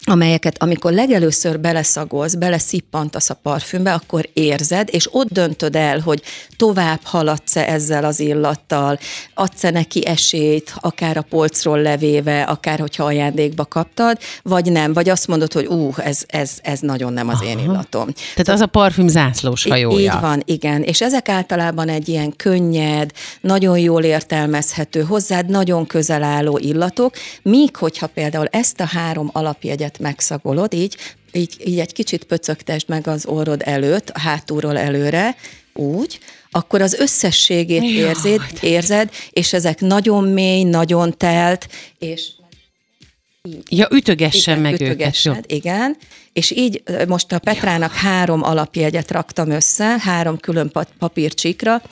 amelyeket 0.04 0.62
amikor 0.62 0.92
legelőször 0.92 1.60
beleszagolsz, 1.60 2.34
beleszippantasz 2.34 3.30
a 3.30 3.34
parfümbe, 3.42 3.92
akkor 3.92 4.28
érzed, 4.32 4.88
és 4.92 5.08
ott 5.10 5.28
döntöd 5.28 5.76
el, 5.76 5.98
hogy 5.98 6.22
tovább 6.56 7.00
haladsz-e 7.02 7.64
ezzel 7.68 8.04
az 8.04 8.20
illattal, 8.20 8.98
adsz-e 9.34 9.70
neki 9.70 10.06
esélyt, 10.06 10.74
akár 10.80 11.16
a 11.16 11.22
polcról 11.22 11.82
levéve, 11.82 12.42
akár 12.42 12.78
hogyha 12.78 13.04
ajándékba 13.04 13.64
kaptad, 13.64 14.18
vagy 14.42 14.72
nem, 14.72 14.92
vagy 14.92 15.08
azt 15.08 15.26
mondod, 15.26 15.52
hogy 15.52 15.66
ú, 15.66 15.92
ez, 15.96 16.22
ez, 16.26 16.50
ez 16.62 16.80
nagyon 16.80 17.12
nem 17.12 17.28
az 17.28 17.40
Aha. 17.40 17.44
én 17.44 17.58
illatom. 17.58 18.08
Tehát 18.34 18.48
az 18.48 18.60
a 18.60 18.66
parfüm 18.66 19.08
zászlós 19.08 19.64
hajója. 19.64 19.98
Így 20.14 20.20
van, 20.20 20.42
igen. 20.44 20.82
És 20.82 21.00
ezek 21.00 21.28
általában 21.28 21.88
egy 21.88 22.08
ilyen 22.08 22.36
könnyed, 22.36 23.10
nagyon 23.40 23.78
jól 23.78 24.02
értelmezhető, 24.02 25.02
hozzád 25.02 25.48
nagyon 25.48 25.86
közel 25.86 26.22
álló 26.22 26.58
illatok, 26.58 27.14
míg 27.42 27.76
hogyha 27.76 28.06
például 28.06 28.46
ezt 28.50 28.80
a 28.80 28.84
három 28.84 29.30
alapjegyet 29.32 29.93
megszagolod, 29.98 30.74
így 30.74 30.96
így, 31.34 31.56
így 31.64 31.78
egy 31.78 31.92
kicsit 31.92 32.24
pöcögtesd 32.24 32.88
meg 32.88 33.06
az 33.06 33.26
orrod 33.26 33.62
előtt, 33.64 34.10
a 34.10 34.18
hátulról 34.18 34.78
előre, 34.78 35.36
úgy, 35.72 36.18
akkor 36.50 36.82
az 36.82 36.94
összességét 36.94 37.82
érzed, 37.82 38.40
érzed, 38.60 39.10
és 39.30 39.52
ezek 39.52 39.80
nagyon 39.80 40.24
mély, 40.24 40.62
nagyon 40.62 41.16
telt, 41.16 41.68
és 41.98 42.28
Ja, 43.70 43.88
ütögessen 43.90 44.58
meg 44.58 44.80
őket. 44.80 45.22
Jó. 45.22 45.32
Igen, 45.46 45.96
és 46.32 46.50
így 46.50 46.82
most 47.08 47.32
a 47.32 47.38
Petrának 47.38 47.92
ja. 47.92 47.98
három 47.98 48.42
alapjegyet 48.42 49.10
raktam 49.10 49.50
össze, 49.50 49.98
három 50.00 50.38
külön 50.38 50.72
papírcsíkra, 50.98 51.82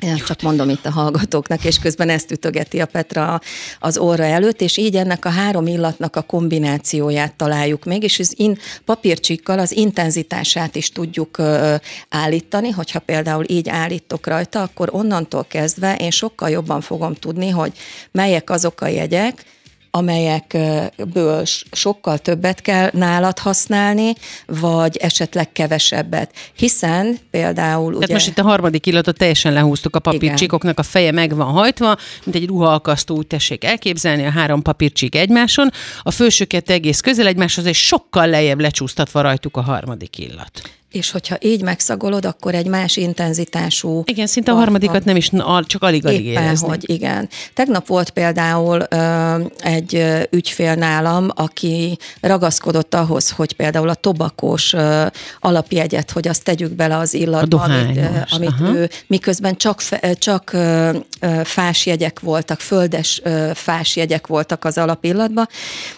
én 0.00 0.16
csak 0.16 0.42
mondom 0.42 0.68
itt 0.68 0.86
a 0.86 0.90
hallgatóknak, 0.90 1.64
és 1.64 1.78
közben 1.78 2.08
ezt 2.08 2.30
ütögeti 2.30 2.80
a 2.80 2.86
Petra 2.86 3.40
az 3.78 3.98
óra 3.98 4.24
előtt, 4.24 4.60
és 4.60 4.76
így 4.76 4.96
ennek 4.96 5.24
a 5.24 5.28
három 5.28 5.66
illatnak 5.66 6.16
a 6.16 6.22
kombinációját 6.22 7.34
találjuk 7.34 7.84
meg, 7.84 8.02
és 8.02 8.18
az 8.18 8.34
in, 8.36 8.58
papírcsikkal 8.84 9.58
az 9.58 9.76
intenzitását 9.76 10.76
is 10.76 10.90
tudjuk 10.90 11.38
ö, 11.38 11.74
állítani, 12.08 12.70
hogyha 12.70 12.98
például 12.98 13.44
így 13.48 13.68
állítok 13.68 14.26
rajta, 14.26 14.62
akkor 14.62 14.88
onnantól 14.92 15.44
kezdve 15.48 15.96
én 15.96 16.10
sokkal 16.10 16.50
jobban 16.50 16.80
fogom 16.80 17.14
tudni, 17.14 17.48
hogy 17.48 17.72
melyek 18.10 18.50
azok 18.50 18.80
a 18.80 18.86
jegyek, 18.86 19.44
amelyekből 19.90 21.44
sokkal 21.72 22.18
többet 22.18 22.62
kell 22.62 22.90
nálad 22.92 23.38
használni, 23.38 24.12
vagy 24.46 24.96
esetleg 24.96 25.52
kevesebbet. 25.52 26.32
Hiszen 26.56 27.18
például 27.30 27.90
Tehát 27.90 28.04
ugye... 28.04 28.12
most 28.12 28.26
itt 28.26 28.38
a 28.38 28.42
harmadik 28.42 28.86
illatot 28.86 29.18
teljesen 29.18 29.52
lehúztuk 29.52 29.96
a 29.96 29.98
papírcsikoknak, 29.98 30.78
a 30.78 30.82
feje 30.82 31.12
meg 31.12 31.34
van 31.34 31.52
hajtva, 31.52 31.96
mint 32.24 32.36
egy 32.36 32.46
ruhaalkasztó, 32.46 33.16
úgy 33.16 33.26
tessék 33.26 33.64
elképzelni, 33.64 34.24
a 34.24 34.30
három 34.30 34.62
papírcsik 34.62 35.14
egymáson, 35.14 35.70
a 36.02 36.10
fősöket 36.10 36.70
egész 36.70 37.00
közel 37.00 37.26
egymáshoz, 37.26 37.64
és 37.64 37.86
sokkal 37.86 38.26
lejjebb 38.26 38.60
lecsúsztatva 38.60 39.20
rajtuk 39.20 39.56
a 39.56 39.60
harmadik 39.60 40.18
illat. 40.18 40.50
És 40.92 41.10
hogyha 41.10 41.36
így 41.40 41.62
megszagolod, 41.62 42.24
akkor 42.24 42.54
egy 42.54 42.66
más 42.66 42.96
intenzitású... 42.96 44.02
Igen, 44.04 44.26
szinte 44.26 44.52
a 44.52 44.54
harmadikat 44.54 45.04
nem 45.04 45.16
is, 45.16 45.30
csak 45.62 45.82
alig-alig 45.82 46.24
éppen, 46.24 46.42
érezni. 46.42 46.68
hogy 46.68 46.90
igen. 46.90 47.28
Tegnap 47.54 47.86
volt 47.86 48.10
például 48.10 48.86
ö, 48.90 49.34
egy 49.60 50.04
ügyfél 50.30 50.74
nálam, 50.74 51.28
aki 51.34 51.98
ragaszkodott 52.20 52.94
ahhoz, 52.94 53.30
hogy 53.30 53.52
például 53.52 53.88
a 53.88 53.94
tobakos 53.94 54.72
ö, 54.72 55.06
alapjegyet, 55.40 56.10
hogy 56.10 56.28
azt 56.28 56.44
tegyük 56.44 56.72
bele 56.72 56.96
az 56.96 57.14
illatba, 57.14 57.62
amit, 57.62 57.96
ö, 57.96 58.02
amit 58.30 58.60
ő, 58.60 58.90
miközben 59.06 59.56
csak, 59.56 59.82
csak 60.14 60.52
ö, 60.52 60.98
fásjegyek 61.44 62.20
voltak, 62.20 62.60
földes 62.60 63.20
ö, 63.24 63.50
fásjegyek 63.54 64.26
voltak 64.26 64.64
az 64.64 64.78
alapillatba, 64.78 65.46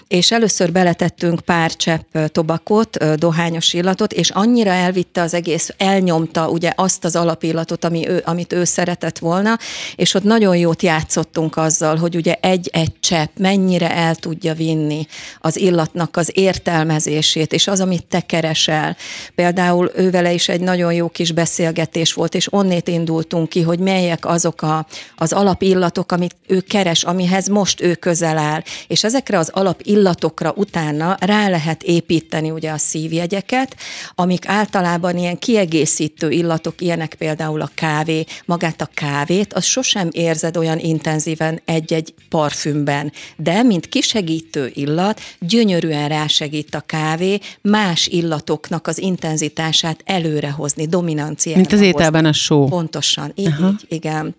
és 0.09 0.33
először 0.33 0.73
beletettünk 0.73 1.41
pár 1.41 1.77
csepp 1.77 2.19
tobakot, 2.27 3.03
ö, 3.03 3.15
dohányos 3.15 3.73
illatot, 3.73 4.13
és 4.13 4.31
annyira 4.31 4.79
elvitte 4.81 5.23
az 5.23 5.35
egész, 5.35 5.71
elnyomta 5.77 6.49
ugye 6.49 6.73
azt 6.77 7.05
az 7.05 7.17
alapillatot, 7.17 7.85
ami 7.85 8.09
ő, 8.09 8.23
amit 8.25 8.53
ő 8.53 8.65
szeretett 8.65 9.19
volna, 9.19 9.59
és 9.97 10.15
ott 10.15 10.23
nagyon 10.23 10.57
jót 10.57 10.83
játszottunk 10.83 11.57
azzal, 11.57 11.97
hogy 11.97 12.17
ugye 12.17 12.35
egy-egy 12.41 12.93
csepp 13.01 13.37
mennyire 13.39 13.95
el 13.95 14.15
tudja 14.15 14.55
vinni 14.55 15.07
az 15.41 15.57
illatnak 15.57 16.17
az 16.17 16.31
értelmezését, 16.35 17.53
és 17.53 17.67
az, 17.67 17.81
amit 17.81 18.07
te 18.07 18.21
keresel. 18.21 18.97
Például 19.35 19.91
ővele 19.97 20.33
is 20.33 20.49
egy 20.49 20.61
nagyon 20.61 20.93
jó 20.93 21.09
kis 21.09 21.33
beszélgetés 21.33 22.13
volt, 22.13 22.35
és 22.35 22.53
onnét 22.53 22.89
indultunk 22.89 23.49
ki, 23.49 23.63
hogy 23.63 23.79
melyek 23.79 24.27
azok 24.27 24.63
a, 24.63 24.87
az 25.17 25.33
alapillatok, 25.33 26.13
amit 26.13 26.37
ő 26.47 26.61
keres, 26.61 27.03
amihez 27.03 27.49
most 27.49 27.81
ő 27.81 27.95
közel 27.95 28.39
áll. 28.39 28.63
És 28.87 29.05
ezekre 29.05 29.39
az 29.39 29.51
alapillatokra 29.53 30.53
utána 30.57 31.17
rá 31.21 31.49
lehet 31.49 31.83
építeni 31.83 32.51
ugye 32.51 32.71
a 32.71 32.79
szívjegyeket, 32.79 33.77
amik 34.15 34.49
át 34.49 34.70
általában 34.75 35.17
ilyen 35.17 35.39
kiegészítő 35.39 36.31
illatok, 36.31 36.81
ilyenek 36.81 37.15
például 37.15 37.61
a 37.61 37.71
kávé, 37.75 38.25
magát 38.45 38.81
a 38.81 38.89
kávét, 38.95 39.53
az 39.53 39.65
sosem 39.65 40.09
érzed 40.11 40.57
olyan 40.57 40.79
intenzíven 40.79 41.61
egy-egy 41.65 42.15
parfümben, 42.29 43.13
de 43.37 43.63
mint 43.63 43.89
kisegítő 43.89 44.71
illat, 44.75 45.21
gyönyörűen 45.39 46.09
rásegít 46.09 46.75
a 46.75 46.81
kávé 46.81 47.39
más 47.63 48.07
illatoknak 48.07 48.87
az 48.87 48.99
intenzitását 48.99 50.03
előrehozni, 50.05 50.87
dominanciát. 50.87 51.57
Mint 51.57 51.73
az 51.73 51.81
ételben 51.81 52.25
a 52.25 52.33
só. 52.33 52.67
Pontosan, 52.67 53.33
így, 53.35 53.47
így 53.47 53.87
igen. 53.89 54.35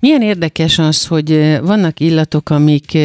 Milyen 0.00 0.22
érdekes 0.22 0.78
az, 0.78 1.06
hogy 1.06 1.58
vannak 1.62 2.00
illatok, 2.00 2.50
amik 2.50 2.98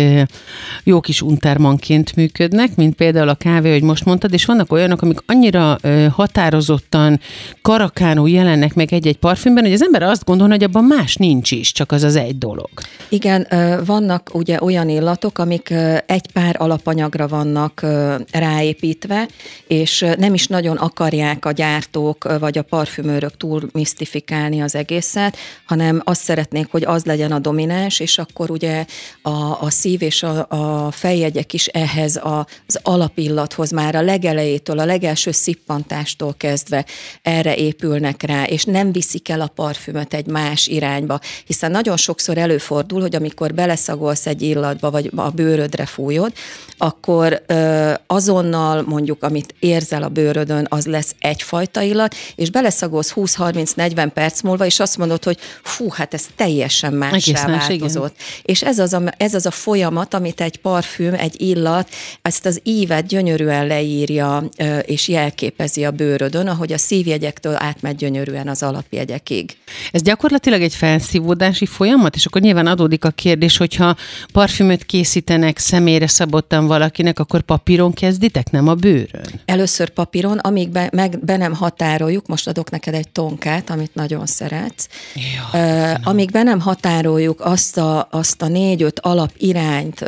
jó 0.83 0.99
kis 0.99 1.21
untermanként 1.21 2.15
működnek, 2.15 2.75
mint 2.75 2.95
például 2.95 3.29
a 3.29 3.35
kávé, 3.35 3.71
hogy 3.71 3.83
most 3.83 4.05
mondtad, 4.05 4.33
és 4.33 4.45
vannak 4.45 4.71
olyanok, 4.71 5.01
amik 5.01 5.19
annyira 5.25 5.77
határozottan, 6.11 7.19
karakánul 7.61 8.29
jelennek 8.29 8.73
meg 8.73 8.93
egy-egy 8.93 9.17
parfümben, 9.17 9.63
hogy 9.63 9.73
az 9.73 9.83
ember 9.83 10.03
azt 10.03 10.25
gondolja, 10.25 10.53
hogy 10.53 10.63
abban 10.63 10.83
más 10.83 11.15
nincs 11.15 11.51
is, 11.51 11.71
csak 11.71 11.91
az 11.91 12.03
az 12.03 12.15
egy 12.15 12.37
dolog. 12.37 12.69
Igen, 13.09 13.47
vannak 13.85 14.29
ugye 14.33 14.57
olyan 14.61 14.89
illatok, 14.89 15.37
amik 15.37 15.73
egy 16.05 16.31
pár 16.33 16.55
alapanyagra 16.59 17.27
vannak 17.27 17.85
ráépítve, 18.31 19.27
és 19.67 20.05
nem 20.17 20.33
is 20.33 20.47
nagyon 20.47 20.77
akarják 20.77 21.45
a 21.45 21.51
gyártók 21.51 22.39
vagy 22.39 22.57
a 22.57 22.61
parfümőrök 22.61 23.37
túl 23.37 23.69
misztifikálni 23.71 24.61
az 24.61 24.75
egészet, 24.75 25.37
hanem 25.65 26.01
azt 26.03 26.21
szeretnék 26.21 26.60
szeretnék, 26.61 26.71
hogy 26.71 26.95
az 26.95 27.05
legyen 27.05 27.31
a 27.31 27.39
domináns, 27.39 27.99
és 27.99 28.17
akkor 28.17 28.51
ugye 28.51 28.85
a, 29.21 29.63
a 29.63 29.69
szív 29.69 30.01
és 30.01 30.23
a, 30.23 30.45
a 30.49 30.91
fejjegyek 30.91 31.53
is 31.53 31.67
ehhez 31.67 32.15
a, 32.15 32.47
az 32.67 32.79
alapillathoz 32.83 33.71
már 33.71 33.95
a 33.95 34.01
legelejétől, 34.01 34.79
a 34.79 34.85
legelső 34.85 35.31
szippantástól 35.31 36.33
kezdve 36.37 36.85
erre 37.21 37.55
épülnek 37.55 38.21
rá, 38.21 38.43
és 38.43 38.63
nem 38.63 38.91
viszik 38.91 39.29
el 39.29 39.41
a 39.41 39.51
parfümöt 39.55 40.13
egy 40.13 40.27
más 40.27 40.67
irányba, 40.67 41.19
hiszen 41.45 41.71
nagyon 41.71 41.97
sokszor 41.97 42.37
előfordul, 42.37 43.01
hogy 43.01 43.15
amikor 43.15 43.53
beleszagolsz 43.53 44.25
egy 44.25 44.41
illatba, 44.41 44.91
vagy 44.91 45.11
a 45.15 45.29
bőrödre 45.29 45.85
fújod, 45.85 46.33
akkor 46.77 47.41
ö, 47.47 47.91
azonnal 48.07 48.81
mondjuk, 48.81 49.23
amit 49.23 49.53
érzel 49.59 50.03
a 50.03 50.09
bőrödön, 50.09 50.65
az 50.69 50.85
lesz 50.85 51.15
egyfajta 51.19 51.81
illat, 51.81 52.15
és 52.35 52.49
beleszagolsz 52.49 53.13
20-30-40 53.15 54.09
perc 54.13 54.41
múlva, 54.41 54.65
és 54.65 54.79
azt 54.79 54.97
mondod, 54.97 55.23
hogy 55.23 55.37
fú, 55.63 55.89
hát 55.89 56.13
ez 56.13 56.25
teljesen 56.35 56.50
mássá 56.89 57.45
változott. 57.45 58.15
Igen. 58.15 58.41
És 58.41 58.61
ez 58.63 58.79
az, 58.79 58.93
a, 58.93 59.01
ez 59.17 59.33
az 59.33 59.45
a 59.45 59.51
folyamat, 59.51 60.13
amit 60.13 60.41
egy 60.41 60.57
parfüm, 60.57 61.13
egy 61.13 61.41
illat, 61.41 61.89
ezt 62.21 62.45
az 62.45 62.59
ívet 62.63 63.07
gyönyörűen 63.07 63.67
leírja 63.67 64.43
és 64.85 65.07
jelképezi 65.07 65.85
a 65.85 65.91
bőrödön, 65.91 66.47
ahogy 66.47 66.73
a 66.73 66.77
szívjegyektől 66.77 67.55
átmegy 67.57 67.95
gyönyörűen 67.95 68.47
az 68.47 68.63
alapjegyekig. 68.63 69.57
Ez 69.91 70.01
gyakorlatilag 70.01 70.61
egy 70.61 70.75
felszívódási 70.75 71.65
folyamat, 71.65 72.15
és 72.15 72.25
akkor 72.25 72.41
nyilván 72.41 72.67
adódik 72.67 73.05
a 73.05 73.09
kérdés, 73.09 73.57
hogyha 73.57 73.95
parfümöt 74.31 74.85
készítenek 74.85 75.57
személyre 75.57 76.07
szabottan 76.07 76.67
valakinek, 76.67 77.19
akkor 77.19 77.41
papíron 77.41 77.93
kezditek, 77.93 78.51
nem 78.51 78.67
a 78.67 78.73
bőrön? 78.73 79.41
Először 79.45 79.89
papíron, 79.89 80.37
amíg 80.37 80.69
be, 80.69 80.89
meg, 80.91 81.19
be 81.25 81.37
nem 81.37 81.53
határoljuk, 81.53 82.27
most 82.27 82.47
adok 82.47 82.69
neked 82.69 82.93
egy 82.93 83.09
tonkát, 83.09 83.69
amit 83.69 83.95
nagyon 83.95 84.25
szeretsz, 84.25 84.87
Jó, 85.15 85.59
uh, 85.59 85.93
amíg 86.03 86.30
be 86.31 86.43
nem 86.43 86.59
határoljuk 86.59 87.41
azt 87.45 87.77
a, 87.77 88.07
azt 88.11 88.41
a 88.41 88.47
négy-öt 88.47 88.99
alap 88.99 89.31
irányt, 89.37 90.05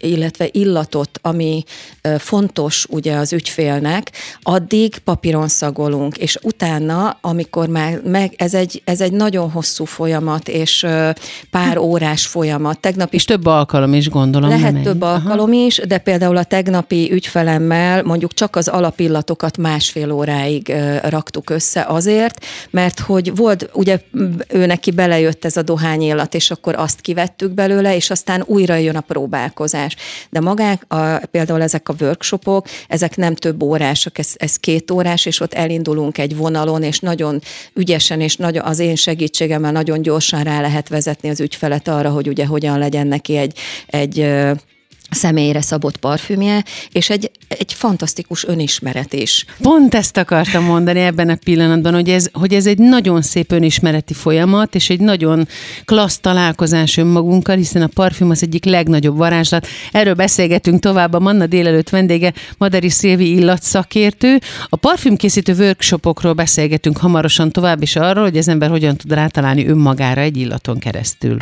illetve 0.00 0.48
illatot, 0.50 1.18
ami 1.22 1.64
fontos 2.18 2.86
ugye 2.90 3.14
az 3.14 3.32
ügyfélnek, 3.32 4.12
addig 4.42 4.98
papíron 4.98 5.48
szagolunk, 5.48 6.16
és 6.16 6.38
utána, 6.42 7.18
amikor 7.20 7.68
már 7.68 8.00
meg, 8.04 8.34
ez 8.36 8.54
egy, 8.54 8.82
ez 8.84 9.00
egy 9.00 9.12
nagyon 9.12 9.50
hosszú 9.50 9.84
folyamat, 9.84 10.48
és 10.48 10.86
pár 11.50 11.78
órás 11.78 12.26
folyamat. 12.26 12.78
Tegnap 12.78 13.12
és 13.14 13.24
több 13.24 13.46
alkalom 13.46 13.94
is 13.94 14.08
gondolom. 14.08 14.48
Lehet 14.48 14.82
több 14.82 15.02
Aha. 15.02 15.12
alkalom 15.12 15.52
is, 15.52 15.80
de 15.88 15.98
például 15.98 16.36
a 16.36 16.44
tegnapi 16.44 17.12
ügyfelemmel 17.12 18.02
mondjuk 18.02 18.34
csak 18.34 18.56
az 18.56 18.68
alapillatokat 18.68 19.56
másfél 19.56 20.10
óráig 20.12 20.74
raktuk 21.02 21.50
össze 21.50 21.84
azért, 21.88 22.44
mert 22.70 23.00
hogy 23.00 23.36
volt, 23.36 23.70
ugye 23.72 24.00
ő 24.48 24.66
neki 24.66 24.90
belejött 24.90 25.33
jött 25.34 25.44
ez 25.44 25.56
a 25.56 25.62
dohányillat, 25.62 26.34
és 26.34 26.50
akkor 26.50 26.74
azt 26.74 27.00
kivettük 27.00 27.50
belőle, 27.50 27.96
és 27.96 28.10
aztán 28.10 28.42
újra 28.46 28.74
jön 28.74 28.96
a 28.96 29.00
próbálkozás. 29.00 29.96
De 30.30 30.40
magák, 30.40 30.84
a, 30.88 31.26
például 31.30 31.62
ezek 31.62 31.88
a 31.88 31.94
workshopok, 32.00 32.66
ezek 32.88 33.16
nem 33.16 33.34
több 33.34 33.62
órásak, 33.62 34.18
ez, 34.18 34.32
ez 34.34 34.56
két 34.56 34.90
órás, 34.90 35.26
és 35.26 35.40
ott 35.40 35.54
elindulunk 35.54 36.18
egy 36.18 36.36
vonalon, 36.36 36.82
és 36.82 36.98
nagyon 36.98 37.40
ügyesen, 37.74 38.20
és 38.20 38.36
nagyon, 38.36 38.64
az 38.64 38.78
én 38.78 38.96
segítségemmel 38.96 39.72
nagyon 39.72 40.02
gyorsan 40.02 40.42
rá 40.42 40.60
lehet 40.60 40.88
vezetni 40.88 41.28
az 41.28 41.40
ügyfelet 41.40 41.88
arra, 41.88 42.10
hogy 42.10 42.28
ugye 42.28 42.46
hogyan 42.46 42.78
legyen 42.78 43.06
neki 43.06 43.36
egy, 43.36 43.58
egy 43.86 44.26
személyre 45.14 45.60
szabott 45.60 45.96
parfümje, 45.96 46.64
és 46.92 47.10
egy 47.10 47.30
egy 47.58 47.72
fantasztikus 47.72 48.44
önismeret 48.44 49.12
is. 49.12 49.44
Pont 49.62 49.94
ezt 49.94 50.16
akartam 50.16 50.64
mondani 50.64 51.00
ebben 51.00 51.28
a 51.28 51.36
pillanatban, 51.44 51.94
hogy 51.94 52.08
ez, 52.08 52.28
hogy 52.32 52.54
ez 52.54 52.66
egy 52.66 52.78
nagyon 52.78 53.22
szép 53.22 53.52
önismereti 53.52 54.14
folyamat, 54.14 54.74
és 54.74 54.90
egy 54.90 55.00
nagyon 55.00 55.48
klassz 55.84 56.18
találkozás 56.18 56.96
önmagunkkal, 56.96 57.56
hiszen 57.56 57.82
a 57.82 57.86
parfüm 57.86 58.30
az 58.30 58.42
egyik 58.42 58.64
legnagyobb 58.64 59.16
varázslat. 59.16 59.66
Erről 59.92 60.14
beszélgetünk 60.14 60.80
tovább 60.80 61.12
a 61.12 61.18
Manna 61.18 61.46
délelőtt 61.46 61.88
vendége, 61.88 62.32
Madari 62.58 62.90
Szilvi 62.90 63.36
illatszakértő. 63.36 64.38
A 64.68 64.76
parfümkészítő 64.76 65.54
workshopokról 65.54 66.32
beszélgetünk 66.32 66.96
hamarosan 66.96 67.50
tovább, 67.50 67.82
és 67.82 67.96
arról, 67.96 68.24
hogy 68.24 68.36
az 68.36 68.48
ember 68.48 68.70
hogyan 68.70 68.96
tud 68.96 69.12
rátalálni 69.12 69.66
önmagára 69.66 70.20
egy 70.20 70.36
illaton 70.36 70.78
keresztül. 70.78 71.36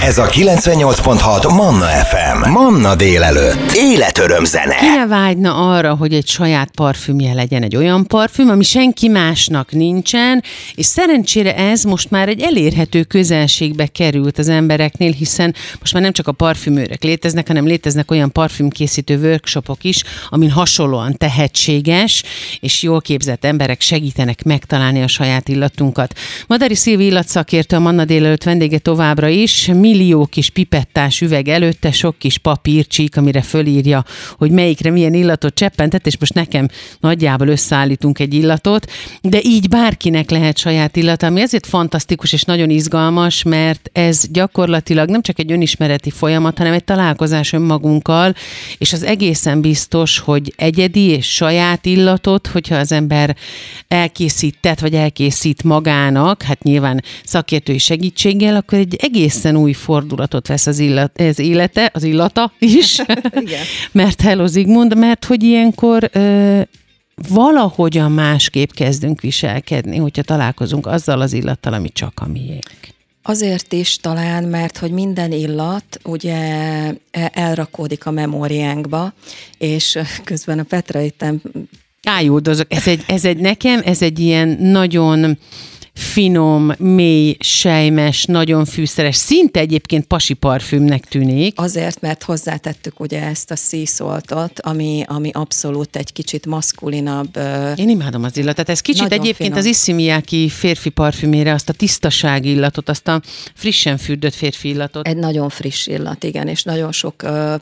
Ez 0.00 0.18
a 0.18 0.26
98.6 0.26 1.54
Manna 1.56 1.86
FM. 1.86 2.50
Manna 2.50 2.85
délelőtt. 2.94 3.72
Életöröm 3.74 4.44
zene. 4.44 4.74
Ki 4.74 4.86
ne 4.86 5.06
vágyna 5.06 5.72
arra, 5.72 5.94
hogy 5.94 6.14
egy 6.14 6.26
saját 6.26 6.70
parfümje 6.70 7.34
legyen 7.34 7.62
egy 7.62 7.76
olyan 7.76 8.06
parfüm, 8.06 8.48
ami 8.48 8.64
senki 8.64 9.08
másnak 9.08 9.72
nincsen, 9.72 10.42
és 10.74 10.86
szerencsére 10.86 11.56
ez 11.56 11.82
most 11.82 12.10
már 12.10 12.28
egy 12.28 12.40
elérhető 12.40 13.02
közelségbe 13.02 13.86
került 13.86 14.38
az 14.38 14.48
embereknél, 14.48 15.12
hiszen 15.12 15.54
most 15.80 15.92
már 15.92 16.02
nem 16.02 16.12
csak 16.12 16.28
a 16.28 16.32
parfümőrök 16.32 17.02
léteznek, 17.02 17.46
hanem 17.46 17.66
léteznek 17.66 18.10
olyan 18.10 18.32
parfümkészítő 18.32 19.18
workshopok 19.18 19.84
is, 19.84 20.02
amin 20.28 20.50
hasonlóan 20.50 21.16
tehetséges 21.16 22.22
és 22.60 22.82
jól 22.82 23.00
képzett 23.00 23.44
emberek 23.44 23.80
segítenek 23.80 24.42
megtalálni 24.42 25.02
a 25.02 25.08
saját 25.08 25.48
illatunkat. 25.48 26.18
Madari 26.46 26.74
Szilvi 26.74 27.04
illatszakértő 27.04 27.76
a 27.76 27.80
Manna 27.80 28.04
délelőtt 28.04 28.42
vendége 28.42 28.78
továbbra 28.78 29.28
is, 29.28 29.66
millió 29.66 30.26
kis 30.26 30.50
pipettás 30.50 31.20
üveg 31.20 31.48
előtte, 31.48 31.92
sok 31.92 32.18
kis 32.18 32.38
papírcsík, 32.76 33.16
amire 33.16 33.42
fölírja, 33.42 34.04
hogy 34.38 34.50
melyikre 34.50 34.90
milyen 34.90 35.14
illatot 35.14 35.54
cseppentett, 35.54 36.06
és 36.06 36.18
most 36.18 36.34
nekem 36.34 36.68
nagyjából 37.00 37.48
összeállítunk 37.48 38.18
egy 38.18 38.34
illatot, 38.34 38.90
de 39.22 39.38
így 39.42 39.68
bárkinek 39.68 40.30
lehet 40.30 40.58
saját 40.58 40.96
illat, 40.96 41.22
ami 41.22 41.40
ezért 41.40 41.66
fantasztikus 41.66 42.32
és 42.32 42.42
nagyon 42.42 42.70
izgalmas, 42.70 43.42
mert 43.42 43.90
ez 43.92 44.24
gyakorlatilag 44.30 45.08
nem 45.08 45.22
csak 45.22 45.38
egy 45.38 45.52
önismereti 45.52 46.10
folyamat, 46.10 46.58
hanem 46.58 46.72
egy 46.72 46.84
találkozás 46.84 47.52
önmagunkkal, 47.52 48.34
és 48.78 48.92
az 48.92 49.02
egészen 49.02 49.60
biztos, 49.60 50.18
hogy 50.18 50.52
egyedi 50.56 51.08
és 51.08 51.34
saját 51.34 51.86
illatot, 51.86 52.46
hogyha 52.46 52.76
az 52.76 52.92
ember 52.92 53.36
elkészített, 53.88 54.78
vagy 54.78 54.94
elkészít 54.94 55.62
magának, 55.62 56.42
hát 56.42 56.62
nyilván 56.62 57.02
szakértői 57.24 57.78
segítséggel, 57.78 58.56
akkor 58.56 58.78
egy 58.78 58.96
egészen 59.00 59.56
új 59.56 59.72
fordulatot 59.72 60.46
vesz 60.46 60.66
az, 60.66 60.78
illat, 60.78 61.20
az 61.20 61.38
élete, 61.38 61.90
az 61.94 62.02
illata 62.02 62.52
is. 62.58 62.98
Igen. 63.42 63.62
mert 63.92 64.20
Hello 64.20 64.46
Zigmund, 64.46 64.96
mert 64.96 65.24
hogy 65.24 65.42
ilyenkor 65.42 66.10
ö, 66.12 66.60
valahogyan 67.28 68.12
másképp 68.12 68.70
kezdünk 68.70 69.20
viselkedni, 69.20 69.96
hogyha 69.96 70.22
találkozunk 70.22 70.86
azzal 70.86 71.20
az 71.20 71.32
illattal, 71.32 71.72
ami 71.72 71.88
csak 71.88 72.12
a 72.14 72.26
miénk. 72.26 72.94
Azért 73.22 73.72
is 73.72 73.96
talán, 73.96 74.44
mert 74.44 74.78
hogy 74.78 74.90
minden 74.90 75.32
illat 75.32 76.00
ugye 76.04 76.34
e- 77.10 77.30
elrakódik 77.32 78.06
a 78.06 78.10
memóriánkba, 78.10 79.12
és 79.58 79.98
közben 80.24 80.58
a 80.58 80.62
Petra 80.62 81.00
itt 81.00 81.24
Ájúdozok. 82.08 82.74
Ez 82.74 82.86
egy, 82.86 83.04
ez 83.06 83.24
egy 83.24 83.36
nekem, 83.36 83.80
ez 83.84 84.02
egy 84.02 84.18
ilyen 84.18 84.48
nagyon 84.48 85.38
finom, 85.96 86.72
mély, 86.78 87.36
sejmes, 87.40 88.24
nagyon 88.24 88.64
fűszeres, 88.64 89.16
szinte 89.16 89.60
egyébként 89.60 90.04
pasi 90.04 90.34
parfümnek 90.34 91.04
tűnik. 91.04 91.60
Azért, 91.60 92.00
mert 92.00 92.22
hozzátettük 92.22 93.00
ugye 93.00 93.22
ezt 93.22 93.50
a 93.50 93.56
szíszoltot, 93.56 94.60
ami, 94.60 95.04
ami 95.06 95.30
abszolút 95.32 95.96
egy 95.96 96.12
kicsit 96.12 96.46
maszkulinabb. 96.46 97.38
Én 97.74 97.88
imádom 97.88 98.24
az 98.24 98.36
illatot. 98.36 98.68
Ez 98.68 98.80
kicsit 98.80 99.12
egyébként 99.12 99.36
finom. 99.36 99.58
az 99.58 99.64
Issimiáki 99.64 100.48
férfi 100.48 100.90
parfümére 100.90 101.52
azt 101.52 101.68
a 101.68 101.72
tisztaság 101.72 102.44
illatot, 102.44 102.88
azt 102.88 103.08
a 103.08 103.20
frissen 103.54 103.96
fürdött 103.96 104.34
férfi 104.34 104.68
illatot. 104.68 105.06
Egy 105.06 105.16
nagyon 105.16 105.48
friss 105.48 105.86
illat, 105.86 106.24
igen, 106.24 106.48
és 106.48 106.62
nagyon 106.62 106.92
sok 106.92 107.14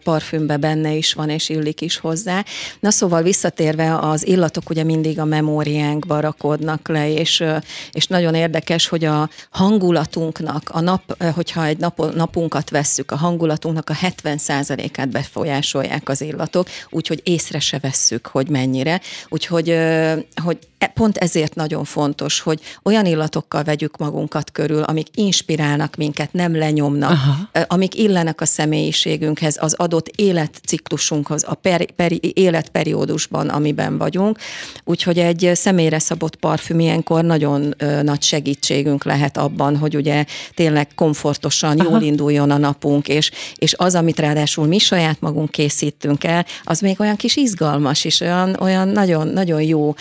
parfümbe 0.02 0.56
benne 0.56 0.94
is 0.94 1.12
van, 1.12 1.28
és 1.28 1.48
illik 1.48 1.80
is 1.80 1.96
hozzá. 1.96 2.44
Na 2.80 2.90
szóval 2.90 3.22
visszatérve, 3.22 3.98
az 3.98 4.26
illatok 4.26 4.70
ugye 4.70 4.84
mindig 4.84 5.18
a 5.18 5.24
memóriánkba 5.24 6.20
rakódnak 6.20 6.88
le, 6.88 7.12
és, 7.12 7.44
és 7.92 8.06
nagyon 8.06 8.23
érdekes, 8.32 8.88
hogy 8.88 9.04
a 9.04 9.28
hangulatunknak, 9.50 10.70
a 10.72 10.80
nap, 10.80 11.16
uh, 11.20 11.28
hogyha 11.28 11.64
egy 11.64 11.78
nap, 11.78 12.14
napunkat 12.14 12.70
vesszük, 12.70 13.10
a 13.10 13.16
hangulatunknak 13.16 13.90
a 13.90 13.94
70%-át 13.94 15.08
befolyásolják 15.08 16.08
az 16.08 16.20
illatok, 16.20 16.68
úgyhogy 16.90 17.20
észre 17.24 17.58
se 17.58 17.78
vesszük, 17.78 18.26
hogy 18.26 18.48
mennyire. 18.48 19.00
Úgyhogy 19.28 19.70
uh, 19.70 20.22
hogy 20.42 20.58
e- 20.84 20.92
pont 20.94 21.16
ezért 21.16 21.54
nagyon 21.54 21.84
fontos, 21.84 22.40
hogy 22.40 22.60
olyan 22.82 23.06
illatokkal 23.06 23.62
vegyük 23.62 23.96
magunkat 23.96 24.52
körül, 24.52 24.82
amik 24.82 25.06
inspirálnak 25.14 25.96
minket, 25.96 26.32
nem 26.32 26.56
lenyomnak, 26.56 27.10
Aha. 27.10 27.48
Ö, 27.52 27.60
amik 27.66 27.94
illenek 27.94 28.40
a 28.40 28.44
személyiségünkhez, 28.44 29.56
az 29.60 29.74
adott 29.74 30.08
életciklusunkhoz, 30.08 31.44
a 31.46 31.54
peri, 31.54 31.86
peri, 31.96 32.20
életperiódusban, 32.34 33.48
amiben 33.48 33.98
vagyunk. 33.98 34.38
Úgyhogy 34.84 35.18
egy 35.18 35.50
személyre 35.54 35.98
szabott 35.98 36.36
parfüm 36.36 36.80
ilyenkor 36.80 37.24
nagyon 37.24 37.74
ö, 37.78 38.02
nagy 38.14 38.22
segítségünk 38.22 39.04
lehet 39.04 39.36
abban, 39.36 39.76
hogy 39.76 39.96
ugye 39.96 40.24
tényleg 40.54 40.88
komfortosan, 40.94 41.80
Aha. 41.80 41.90
jól 41.90 42.02
induljon 42.02 42.50
a 42.50 42.58
napunk, 42.58 43.08
és, 43.08 43.30
és 43.54 43.74
az, 43.76 43.94
amit 43.94 44.18
ráadásul 44.18 44.66
mi 44.66 44.78
saját 44.78 45.20
magunk 45.20 45.50
készítünk 45.50 46.24
el, 46.24 46.46
az 46.64 46.80
még 46.80 47.00
olyan 47.00 47.16
kis 47.16 47.36
izgalmas, 47.36 48.04
és 48.04 48.20
olyan, 48.20 48.56
olyan 48.60 48.88
nagyon, 48.88 49.28
nagyon 49.28 49.62
jó, 49.62 49.94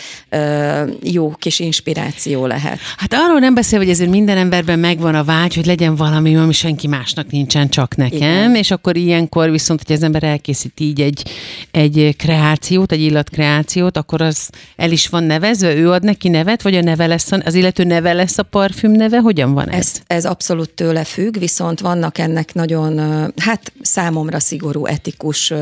jó 1.03 1.33
kis 1.37 1.59
inspiráció 1.59 2.45
lehet. 2.45 2.79
Hát 2.97 3.13
arról 3.13 3.39
nem 3.39 3.53
beszél, 3.53 3.79
hogy 3.79 3.89
ezért 3.89 4.09
minden 4.09 4.37
emberben 4.37 4.79
megvan 4.79 5.15
a 5.15 5.23
vágy, 5.23 5.55
hogy 5.55 5.65
legyen 5.65 5.95
valami, 5.95 6.35
ami 6.35 6.53
senki 6.53 6.87
másnak 6.87 7.31
nincsen, 7.31 7.69
csak 7.69 7.95
nekem, 7.95 8.19
Igen. 8.19 8.55
és 8.55 8.71
akkor 8.71 8.97
ilyenkor 8.97 9.51
viszont, 9.51 9.81
hogy 9.85 9.95
az 9.95 10.03
ember 10.03 10.23
elkészít 10.23 10.79
így 10.79 11.01
egy, 11.01 11.23
egy 11.71 12.15
kreációt, 12.17 12.91
egy 12.91 13.01
illatkreációt, 13.01 13.97
akkor 13.97 14.21
az 14.21 14.49
el 14.75 14.91
is 14.91 15.07
van 15.07 15.23
nevezve, 15.23 15.75
ő 15.75 15.91
ad 15.91 16.03
neki 16.03 16.29
nevet, 16.29 16.61
vagy 16.61 16.75
a 16.75 16.81
neve 16.81 17.07
lesz, 17.07 17.31
az 17.31 17.53
illető 17.53 17.83
neve 17.83 18.02
lesz 18.11 18.37
a 18.37 18.43
parfüm 18.43 18.91
neve, 18.91 19.19
hogyan 19.19 19.53
van 19.53 19.69
ez? 19.69 19.77
Ez, 19.77 20.01
ez 20.07 20.25
abszolút 20.25 20.69
tőle 20.69 21.03
függ, 21.03 21.39
viszont 21.39 21.79
vannak 21.79 22.17
ennek 22.17 22.53
nagyon, 22.53 22.97
hát 23.37 23.73
számomra 23.81 24.39
szigorú 24.39 24.85
etikus 24.85 25.53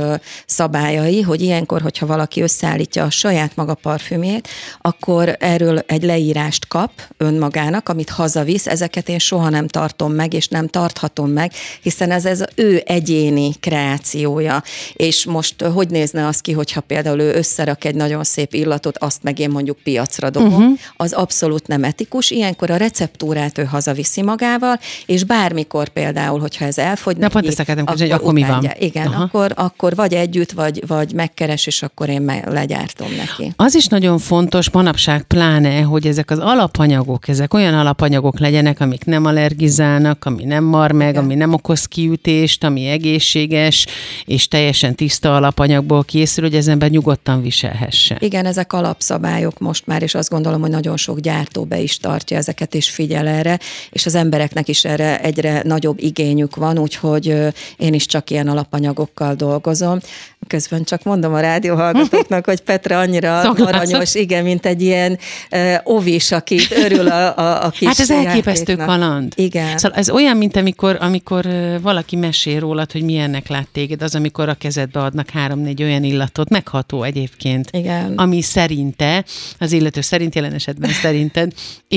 szabályai, 0.45 1.21
hogy 1.21 1.41
ilyenkor, 1.41 1.81
hogyha 1.81 2.05
valaki 2.05 2.41
összeállítja 2.41 3.03
a 3.03 3.09
saját 3.09 3.55
maga 3.55 3.73
parfümét, 3.73 4.47
akkor 4.81 5.35
erről 5.39 5.79
egy 5.79 6.03
leírást 6.03 6.67
kap 6.67 6.91
önmagának, 7.17 7.89
amit 7.89 8.09
hazavisz. 8.09 8.67
Ezeket 8.67 9.09
én 9.09 9.19
soha 9.19 9.49
nem 9.49 9.67
tartom 9.67 10.13
meg, 10.13 10.33
és 10.33 10.47
nem 10.47 10.67
tarthatom 10.67 11.29
meg, 11.29 11.51
hiszen 11.81 12.11
ez, 12.11 12.25
ez 12.25 12.43
ő 12.55 12.81
egyéni 12.85 13.51
kreációja. 13.59 14.63
És 14.93 15.25
most 15.25 15.61
hogy 15.61 15.89
nézne 15.89 16.27
az 16.27 16.39
ki, 16.39 16.51
hogyha 16.51 16.81
például 16.81 17.19
ő 17.19 17.33
összerak 17.33 17.83
egy 17.83 17.95
nagyon 17.95 18.23
szép 18.23 18.53
illatot, 18.53 18.97
azt 18.97 19.23
meg 19.23 19.39
én 19.39 19.49
mondjuk 19.49 19.77
piacra 19.83 20.29
dobom, 20.29 20.53
uh-huh. 20.53 20.79
az 20.97 21.13
abszolút 21.13 21.67
nem 21.67 21.83
etikus. 21.83 22.30
Ilyenkor 22.31 22.69
a 22.69 22.75
receptúrát 22.75 23.57
ő 23.57 23.63
hazaviszi 23.63 24.21
magával, 24.21 24.79
és 25.05 25.23
bármikor 25.23 25.87
például, 25.89 26.39
hogyha 26.39 26.65
ez 26.65 26.77
elfogy 26.77 27.17
Na, 27.17 27.29
pont 27.29 27.47
ezt 27.47 27.59
akartam 27.59 27.85
hogy 27.85 28.11
akkor 28.11 28.33
mi 28.33 28.41
van? 28.41 28.49
utánja. 28.49 28.71
Igen, 28.79 29.07
Aha. 29.07 29.23
akkor, 29.23 29.51
akkor 29.55 29.95
vagy 29.95 30.13
együtt, 30.13 30.51
vagy, 30.51 30.83
vagy 30.87 31.13
megkeres, 31.13 31.67
és 31.67 31.81
akkor 31.81 32.09
én 32.09 32.21
me- 32.21 32.45
legyártom 32.51 33.07
neki. 33.17 33.51
Az 33.55 33.75
is 33.75 33.85
nagyon 33.87 34.17
fontos 34.17 34.69
manapság 34.69 35.23
pláne, 35.23 35.81
hogy 35.81 36.07
ezek 36.07 36.31
az 36.31 36.39
alapanyagok, 36.39 37.27
ezek 37.27 37.53
olyan 37.53 37.73
alapanyagok 37.73 38.39
legyenek, 38.39 38.79
amik 38.79 39.05
nem 39.05 39.25
allergizálnak, 39.25 40.25
ami 40.25 40.43
nem 40.43 40.63
mar 40.63 40.91
meg, 40.91 41.09
Igen. 41.09 41.23
ami 41.23 41.35
nem 41.35 41.53
okoz 41.53 41.85
kiütést, 41.85 42.63
ami 42.63 42.87
egészséges, 42.87 43.85
és 44.25 44.47
teljesen 44.47 44.95
tiszta 44.95 45.35
alapanyagból 45.35 46.03
készül, 46.03 46.43
hogy 46.43 46.55
az 46.55 46.67
ember 46.67 46.89
nyugodtan 46.89 47.41
viselhesse. 47.41 48.17
Igen, 48.19 48.45
ezek 48.45 48.73
alapszabályok 48.73 49.59
most 49.59 49.87
már, 49.87 50.01
és 50.01 50.15
azt 50.15 50.29
gondolom, 50.29 50.61
hogy 50.61 50.69
nagyon 50.69 50.97
sok 50.97 51.19
gyártó 51.19 51.63
be 51.63 51.79
is 51.79 51.97
tartja 52.11 52.37
ezeket, 52.37 52.75
és 52.75 52.89
figyel 52.89 53.27
erre, 53.27 53.59
és 53.89 54.05
az 54.05 54.15
embereknek 54.15 54.67
is 54.67 54.85
erre 54.85 55.21
egyre 55.21 55.61
nagyobb 55.65 55.99
igényük 55.99 56.55
van, 56.55 56.79
úgyhogy 56.79 57.35
én 57.77 57.93
is 57.93 58.05
csak 58.05 58.29
ilyen 58.29 58.47
alapanyagokkal 58.47 59.33
dolgozom. 59.35 59.99
Közben 60.47 60.83
csak 60.83 61.03
mondom 61.03 61.33
a 61.33 61.39
rádióhallgatóknak, 61.39 62.45
hogy 62.45 62.61
Petra 62.61 62.99
annyira 62.99 63.41
Szoklászok. 63.41 63.73
aranyos, 63.75 64.15
igen, 64.15 64.43
mint 64.43 64.65
egy 64.65 64.81
ilyen 64.81 65.17
uh, 65.51 65.75
ovis, 65.83 66.31
aki 66.31 66.59
örül 66.83 67.07
a, 67.07 67.37
a, 67.37 67.65
a 67.65 67.69
kis 67.69 67.87
Hát 67.87 67.99
ez 67.99 68.11
elképesztő 68.11 68.71
játéknak. 68.71 68.87
kaland. 68.87 69.33
Igen. 69.35 69.77
Szóval 69.77 69.97
ez 69.97 70.09
olyan, 70.09 70.37
mint 70.37 70.55
amikor, 70.55 70.97
amikor 70.99 71.47
valaki 71.81 72.15
mesél 72.15 72.59
rólad, 72.59 72.91
hogy 72.91 73.03
milyennek 73.03 73.47
lát 73.47 73.67
téged, 73.71 74.01
az, 74.01 74.15
amikor 74.15 74.49
a 74.49 74.53
kezedbe 74.53 74.99
adnak 74.99 75.29
három-négy 75.29 75.83
olyan 75.83 76.03
illatot, 76.03 76.49
megható 76.49 77.03
egyébként, 77.03 77.69
Igen. 77.71 78.13
ami 78.15 78.41
szerinte, 78.41 79.25
az 79.59 79.71
illető 79.71 80.01
szerint 80.01 80.35
jelen 80.35 80.53
esetben 80.53 80.89
szerinted, 80.91 81.51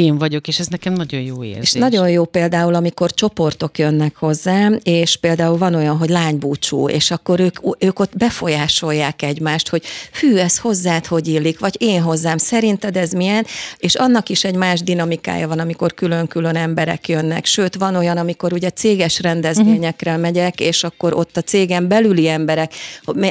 én 0.05 0.19
vagyok, 0.19 0.49
és 0.49 0.59
ez 0.59 0.67
nekem 0.67 0.93
nagyon 0.93 1.21
jó 1.21 1.45
érzés. 1.45 1.63
És 1.63 1.73
nagyon 1.73 2.11
jó 2.11 2.25
például, 2.25 2.75
amikor 2.75 3.13
csoportok 3.13 3.79
jönnek 3.79 4.17
hozzám, 4.17 4.79
és 4.83 5.17
például 5.17 5.59
van 5.59 5.75
olyan, 5.75 5.97
hogy 5.97 6.09
lánybúcsú, 6.09 6.89
és 6.89 7.11
akkor 7.11 7.41
ők, 7.41 7.59
ők 7.79 7.99
ott 7.99 8.17
befolyásolják 8.17 9.23
egymást, 9.23 9.69
hogy 9.69 9.83
hű, 10.21 10.37
ez 10.37 10.59
hozzád 10.59 11.07
hogy 11.07 11.29
illik, 11.29 11.59
vagy 11.59 11.77
én 11.79 12.03
hozzám, 12.03 12.39
szerinted 12.39 12.97
ez 12.97 13.13
milyen, 13.13 13.47
és 13.77 13.95
annak 13.95 14.29
is 14.29 14.45
egy 14.45 14.55
más 14.55 14.83
dinamikája 14.83 15.49
van, 15.49 15.59
amikor 15.59 15.95
külön-külön 15.95 16.57
emberek 16.57 17.09
jönnek. 17.09 17.45
Sőt, 17.45 17.75
van 17.75 17.97
olyan, 17.97 18.17
amikor 18.17 18.53
ugye 18.53 18.71
céges 18.71 19.21
rendezvényekre 19.21 20.11
uh-huh. 20.11 20.25
megyek, 20.25 20.61
és 20.61 20.85
akkor 20.85 21.15
ott 21.15 21.37
a 21.37 21.41
cégen 21.41 21.89
belüli 21.89 22.29
emberek, 22.29 22.73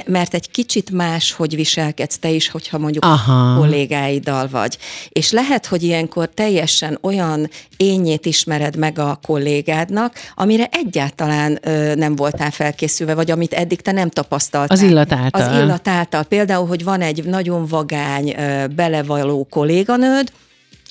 mert 0.06 0.34
egy 0.34 0.52
kicsit 0.52 0.92
más, 0.92 1.32
hogy 1.32 1.56
viselkedsz 1.56 2.18
te 2.18 2.30
is, 2.30 2.50
hogyha 2.50 2.78
mondjuk 2.78 3.06
Aha. 3.06 3.60
kollégáiddal 3.60 4.48
vagy. 4.48 4.78
És 5.10 5.32
lehet, 5.32 5.66
hogy 5.66 5.84
ilyenkor 5.84 6.30
teljesen 6.64 6.98
olyan 7.02 7.50
ényét 7.78 8.26
ismered 8.26 8.76
meg 8.76 9.00
a 9.00 9.20
kollégádnak, 9.26 10.14
amire 10.36 10.70
egyáltalán 10.72 11.60
ö, 11.62 11.96
nem 11.96 12.16
voltál 12.16 12.52
felkészülve, 12.52 13.14
vagy 13.14 13.32
amit 13.32 13.54
eddig 13.54 13.82
te 13.82 13.92
nem 13.92 14.10
tapasztaltál. 14.10 14.78
Az 14.78 14.84
illat 14.84 15.12
által. 15.12 15.42
Az 15.42 15.62
illat 15.64 15.88
által. 15.88 16.24
Például, 16.24 16.68
hogy 16.68 16.84
van 16.84 17.02
egy 17.02 17.24
nagyon 17.24 17.66
vagány, 17.66 18.36
ö, 18.38 18.68
belevaló 18.68 19.48
kolléganőd, 19.50 20.32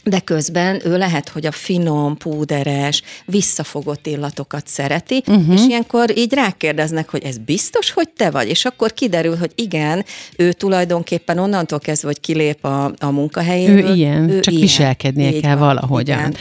de 0.04 0.20
közben 0.20 0.80
ő 0.84 0.98
lehet, 0.98 1.28
hogy 1.28 1.46
a 1.46 1.52
finom, 1.52 2.16
púderes, 2.16 3.02
visszafogott 3.26 4.06
illatokat 4.06 4.66
szereti, 4.66 5.22
uh-huh. 5.26 5.54
és 5.54 5.60
ilyenkor 5.66 6.18
így 6.18 6.32
rákérdeznek, 6.32 7.10
hogy 7.10 7.24
ez 7.24 7.38
biztos, 7.38 7.90
hogy 7.90 8.08
te 8.16 8.30
vagy? 8.30 8.48
És 8.48 8.64
akkor 8.64 8.92
kiderül, 8.92 9.36
hogy 9.36 9.50
igen, 9.54 10.04
ő 10.36 10.52
tulajdonképpen 10.52 11.38
onnantól 11.38 11.78
kezdve, 11.78 12.06
hogy 12.08 12.20
kilép 12.20 12.64
a, 12.64 12.92
a 12.98 13.10
munkahelyéből. 13.10 13.90
Ő 13.90 13.94
ilyen, 13.94 14.30
ő 14.30 14.40
csak 14.40 14.52
ilyen. 14.52 14.66
viselkednie 14.66 15.32
Így 15.32 15.40
kell 15.40 15.56
van, 15.56 15.66
valahogyan. 15.66 16.18
Igen. 16.18 16.34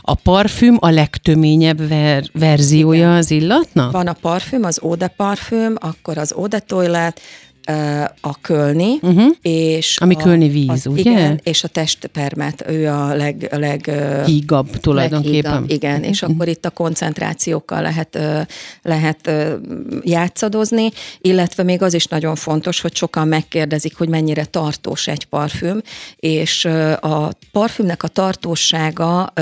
A 0.00 0.14
parfüm 0.14 0.76
a 0.80 0.90
legtöményebb 0.90 1.88
ver- 1.88 2.30
verziója 2.32 2.98
igen. 2.98 3.10
az 3.10 3.30
illatnak? 3.30 3.92
Van 3.92 4.06
a 4.06 4.12
parfüm, 4.12 4.64
az 4.64 4.80
Eau 4.82 4.94
de 4.94 5.08
Parfüm, 5.08 5.76
akkor 5.80 6.18
az 6.18 6.32
Eau 6.32 6.46
de 6.46 6.58
Toilet, 6.58 7.20
a 8.20 8.40
kölni, 8.40 8.98
uh-huh. 9.02 9.34
és 9.42 9.98
Ami 10.00 10.14
a, 10.14 10.22
kölni 10.22 10.48
víz, 10.48 10.86
a, 10.86 10.90
ugye? 10.90 11.10
Igen, 11.10 11.40
és 11.42 11.64
a 11.64 11.68
testpermet, 11.68 12.64
ő 12.68 12.88
a 12.88 13.14
leg... 13.14 13.48
leg 13.50 13.90
Hígabb 14.26 14.70
tulajdonképpen. 14.80 15.50
Leghígabb, 15.50 15.70
igen, 15.70 15.94
uh-huh. 15.94 16.08
és 16.08 16.22
akkor 16.22 16.48
itt 16.48 16.64
a 16.64 16.70
koncentrációkkal 16.70 17.82
lehet, 17.82 18.18
lehet 18.82 19.30
játszadozni, 20.02 20.90
illetve 21.20 21.62
még 21.62 21.82
az 21.82 21.94
is 21.94 22.06
nagyon 22.06 22.34
fontos, 22.34 22.80
hogy 22.80 22.96
sokan 22.96 23.28
megkérdezik, 23.28 23.96
hogy 23.96 24.08
mennyire 24.08 24.44
tartós 24.44 25.08
egy 25.08 25.24
parfüm, 25.24 25.82
és 26.16 26.64
a 27.00 27.28
parfümnek 27.52 28.02
a 28.02 28.08
tartósága 28.08 29.32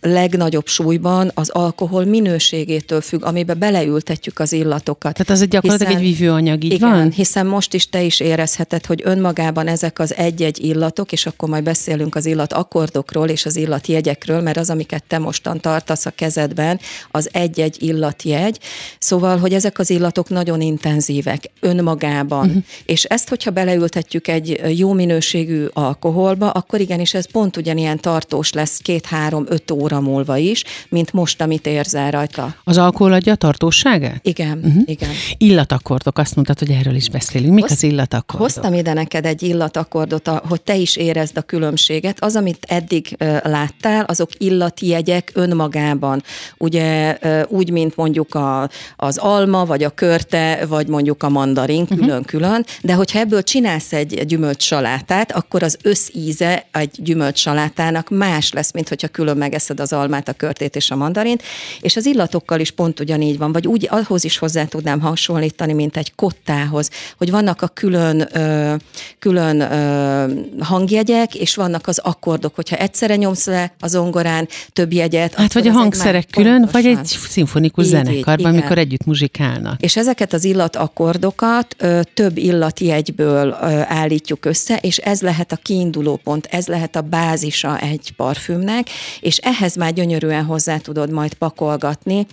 legnagyobb 0.00 0.66
súlyban 0.66 1.30
az 1.34 1.48
alkohol 1.48 2.04
minőségétől 2.04 3.00
függ, 3.00 3.24
amiben 3.24 3.58
beleültetjük 3.58 4.38
az 4.38 4.52
illatokat. 4.52 5.12
Tehát 5.12 5.30
az 5.30 5.40
egy 5.40 5.48
gyakorlatilag 5.48 5.92
hiszen, 5.92 6.06
egy 6.06 6.18
vívőanyag, 6.18 6.64
így 6.64 6.72
igen, 6.72 6.90
van? 6.90 7.10
hiszen 7.10 7.46
most 7.46 7.74
is 7.74 7.88
te 7.88 8.02
is 8.02 8.20
érezheted, 8.20 8.86
hogy 8.86 9.00
önmagában 9.04 9.66
ezek 9.66 9.98
az 9.98 10.14
egy-egy 10.14 10.64
illatok, 10.64 11.12
és 11.12 11.26
akkor 11.26 11.48
majd 11.48 11.62
beszélünk 11.64 12.14
az 12.14 12.26
illat 12.26 12.52
akkordokról 12.52 13.28
és 13.28 13.46
az 13.46 13.56
illatjegyekről, 13.56 14.40
mert 14.40 14.56
az, 14.56 14.70
amiket 14.70 15.04
te 15.04 15.18
mostan 15.18 15.60
tartasz 15.60 16.06
a 16.06 16.10
kezedben, 16.10 16.80
az 17.10 17.28
egy-egy 17.32 17.82
illatjegy. 17.82 18.58
Szóval, 18.98 19.38
hogy 19.38 19.54
ezek 19.54 19.78
az 19.78 19.90
illatok 19.90 20.28
nagyon 20.28 20.60
intenzívek 20.60 21.50
önmagában. 21.60 22.46
Uh-huh. 22.46 22.62
És 22.84 23.04
ezt, 23.04 23.28
hogyha 23.28 23.50
beleültetjük 23.50 24.28
egy 24.28 24.60
jó 24.78 24.92
minőségű 24.92 25.66
alkoholba, 25.72 26.50
akkor 26.50 26.80
igenis 26.80 27.14
ez 27.14 27.30
pont 27.30 27.56
ugyanilyen 27.56 28.00
tartós 28.00 28.52
lesz 28.52 28.76
két-három-öt 28.76 29.70
óra 29.70 29.89
óra 29.92 30.00
múlva 30.00 30.36
is, 30.36 30.64
mint 30.88 31.12
most, 31.12 31.40
amit 31.40 31.66
érzel 31.66 32.10
rajta. 32.10 32.54
Az 32.64 32.78
alkohol 32.78 33.12
adja 33.12 33.32
a 33.32 33.36
tartóságát? 33.36 34.20
Igen, 34.22 34.58
uh-huh. 34.64 34.82
igen. 34.84 35.10
Illatakkordok, 35.38 36.18
azt 36.18 36.34
mondtad, 36.34 36.58
hogy 36.58 36.70
erről 36.70 36.94
is 36.94 37.08
beszélünk. 37.08 37.54
Mik 37.54 37.62
Hoz, 37.62 37.72
az 37.72 37.82
illatakkordok? 37.82 38.46
Hoztam 38.46 38.74
ide 38.74 38.92
neked 38.92 39.26
egy 39.26 39.42
illatakkordot, 39.42 40.28
hogy 40.28 40.62
te 40.62 40.76
is 40.76 40.96
érezd 40.96 41.36
a 41.36 41.42
különbséget. 41.42 42.24
Az, 42.24 42.36
amit 42.36 42.66
eddig 42.68 43.16
láttál, 43.42 44.04
azok 44.04 44.30
illatjegyek 44.38 45.30
önmagában. 45.34 46.22
Ugye 46.58 47.18
úgy, 47.48 47.70
mint 47.70 47.96
mondjuk 47.96 48.34
a, 48.34 48.70
az 48.96 49.16
alma, 49.18 49.64
vagy 49.64 49.82
a 49.82 49.90
körte, 49.90 50.66
vagy 50.68 50.86
mondjuk 50.88 51.22
a 51.22 51.28
mandarin 51.28 51.86
mhm. 51.88 52.00
külön-külön, 52.00 52.50
uh-huh. 52.50 52.64
de 52.82 52.94
hogyha 52.94 53.18
ebből 53.18 53.42
csinálsz 53.42 53.92
egy 53.92 54.26
gyümölcsalátát, 54.26 55.32
akkor 55.32 55.62
az 55.62 55.76
összíze 55.82 56.66
egy 56.72 56.90
gyümölcsalátának 56.96 58.08
más 58.10 58.52
lesz, 58.52 58.72
mint 58.72 58.88
hogyha 58.88 59.08
külön 59.08 59.36
megeszed 59.36 59.79
az 59.80 59.92
almát, 59.92 60.28
a 60.28 60.32
körtét 60.32 60.76
és 60.76 60.90
a 60.90 60.96
mandarint, 60.96 61.42
és 61.80 61.96
az 61.96 62.06
illatokkal 62.06 62.60
is 62.60 62.70
pont 62.70 63.00
ugyanígy 63.00 63.38
van, 63.38 63.52
vagy 63.52 63.66
úgy 63.66 63.88
ahhoz 63.90 64.24
is 64.24 64.38
hozzá 64.38 64.64
tudnám 64.64 65.00
hasonlítani, 65.00 65.72
mint 65.72 65.96
egy 65.96 66.14
kottához, 66.14 66.90
hogy 67.16 67.30
vannak 67.30 67.62
a 67.62 67.68
külön, 67.68 68.28
ö, 68.32 68.74
külön 69.18 69.60
ö, 69.60 70.32
hangjegyek, 70.58 71.34
és 71.34 71.54
vannak 71.54 71.86
az 71.86 71.98
akkordok, 71.98 72.54
hogyha 72.54 72.76
egyszerre 72.76 73.16
nyomsz 73.16 73.46
le 73.46 73.72
a 73.80 73.86
zongorán 73.86 74.48
több 74.72 74.92
jegyet. 74.92 75.34
Hát 75.34 75.52
vagy 75.52 75.68
a 75.68 75.72
hangszerek 75.72 76.26
külön, 76.30 76.60
pontosan. 76.60 76.82
vagy 76.82 76.98
egy 76.98 77.06
szimfonikus 77.06 77.84
így, 77.84 77.90
zenekarban, 77.90 78.52
amikor 78.52 78.78
együtt 78.78 79.04
muzsikálnak. 79.04 79.80
És 79.80 79.96
ezeket 79.96 80.32
az 80.32 80.44
illat-akkordokat 80.44 81.76
ö, 81.78 82.00
több 82.14 82.36
illatjegyből 82.36 83.58
ö, 83.62 83.80
állítjuk 83.86 84.44
össze, 84.44 84.76
és 84.76 84.96
ez 84.96 85.20
lehet 85.20 85.52
a 85.52 85.56
kiinduló 85.56 86.20
pont, 86.24 86.46
ez 86.50 86.66
lehet 86.66 86.96
a 86.96 87.00
bázisa 87.00 87.78
egy 87.78 88.12
parfümnek, 88.16 88.88
és 89.20 89.36
ehhez 89.36 89.69
már 89.76 89.92
gyönyörűen 89.92 90.44
hozzá 90.44 90.78
tudod 90.78 91.10
majd 91.10 91.34
pakolgatni 91.34 92.26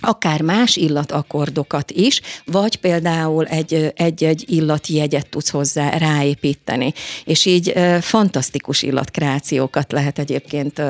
akár 0.00 0.40
más 0.42 0.76
illatakkordokat 0.76 1.90
is, 1.90 2.20
vagy 2.44 2.76
például 2.76 3.44
egy, 3.44 3.92
egy-egy 3.96 4.44
illatjegyet 4.46 5.28
tudsz 5.28 5.50
hozzá 5.50 5.88
ráépíteni. 5.90 6.92
És 7.24 7.44
így 7.44 7.74
fantasztikus 8.00 8.82
illatkreációkat 8.82 9.92
lehet 9.92 10.18
egyébként 10.18 10.82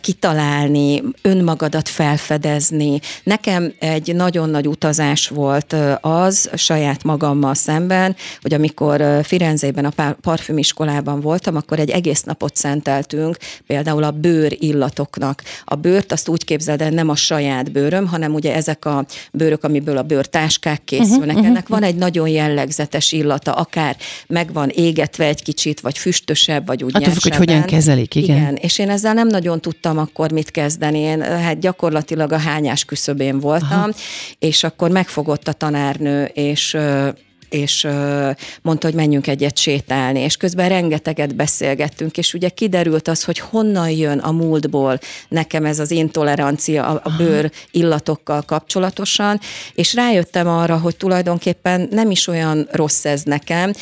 kitalálni, 0.00 1.02
önmagadat 1.22 1.88
felfedezni. 1.88 3.00
Nekem 3.22 3.72
egy 3.78 4.14
nagyon 4.14 4.50
nagy 4.50 4.68
utazás 4.68 5.28
volt 5.28 5.76
az 6.00 6.50
saját 6.54 7.02
magammal 7.02 7.54
szemben, 7.54 8.16
hogy 8.40 8.54
amikor 8.54 9.04
Firenzében 9.22 9.84
a 9.84 10.14
parfümiskolában 10.20 11.20
voltam, 11.20 11.56
akkor 11.56 11.78
egy 11.78 11.90
egész 11.90 12.22
napot 12.22 12.56
szenteltünk 12.56 13.36
például 13.66 14.02
a 14.02 14.10
bőr 14.10 14.56
illatoknak. 14.58 15.42
A 15.64 15.74
bőrt 15.74 16.12
azt 16.12 16.28
úgy 16.28 16.44
képzeld 16.44 16.80
el, 16.82 16.90
nem 16.90 17.08
a 17.08 17.16
saját 17.16 17.72
bőröm, 17.72 18.06
hanem 18.06 18.31
hanem 18.32 18.34
ugye 18.34 18.54
ezek 18.54 18.84
a 18.84 19.04
bőrök, 19.32 19.64
amiből 19.64 19.96
a 19.96 20.02
bőrtáskák 20.02 20.84
készülnek, 20.84 21.36
uh-huh, 21.36 21.46
ennek 21.46 21.62
uh-huh. 21.62 21.78
van 21.78 21.82
egy 21.82 21.94
nagyon 21.94 22.28
jellegzetes 22.28 23.12
illata, 23.12 23.52
akár 23.52 23.96
meg 24.26 24.52
van 24.52 24.68
égetve 24.68 25.24
egy 25.24 25.42
kicsit, 25.42 25.80
vagy 25.80 25.98
füstösebb, 25.98 26.66
vagy 26.66 26.84
úgy 26.84 26.96
Attól 26.96 27.12
függ, 27.12 27.22
hogy 27.22 27.36
hogyan 27.36 27.62
kezelik, 27.62 28.14
igen. 28.14 28.36
igen. 28.36 28.54
És 28.56 28.78
én 28.78 28.90
ezzel 28.90 29.14
nem 29.14 29.28
nagyon 29.28 29.60
tudtam 29.60 29.98
akkor 29.98 30.32
mit 30.32 30.50
kezdeni. 30.50 30.98
Én 30.98 31.22
hát 31.22 31.58
gyakorlatilag 31.58 32.32
a 32.32 32.38
hányás 32.38 32.84
küszöbén 32.84 33.40
voltam, 33.40 33.78
Aha. 33.78 33.92
és 34.38 34.64
akkor 34.64 34.90
megfogott 34.90 35.48
a 35.48 35.52
tanárnő, 35.52 36.24
és 36.24 36.76
és 37.52 37.88
mondta, 38.62 38.86
hogy 38.86 38.96
menjünk 38.96 39.26
egyet 39.26 39.58
sétálni, 39.58 40.20
és 40.20 40.36
közben 40.36 40.68
rengeteget 40.68 41.34
beszélgettünk, 41.34 42.18
és 42.18 42.34
ugye 42.34 42.48
kiderült 42.48 43.08
az, 43.08 43.24
hogy 43.24 43.38
honnan 43.38 43.90
jön 43.90 44.18
a 44.18 44.32
múltból 44.32 44.98
nekem 45.28 45.64
ez 45.64 45.78
az 45.78 45.90
intolerancia 45.90 46.86
a, 46.86 47.00
a 47.04 47.10
bőr 47.16 47.50
illatokkal 47.70 48.42
kapcsolatosan, 48.42 49.40
és 49.74 49.94
rájöttem 49.94 50.48
arra, 50.48 50.78
hogy 50.78 50.96
tulajdonképpen 50.96 51.88
nem 51.90 52.10
is 52.10 52.26
olyan 52.26 52.68
rossz 52.70 53.04
ez 53.04 53.22
nekem, 53.22 53.72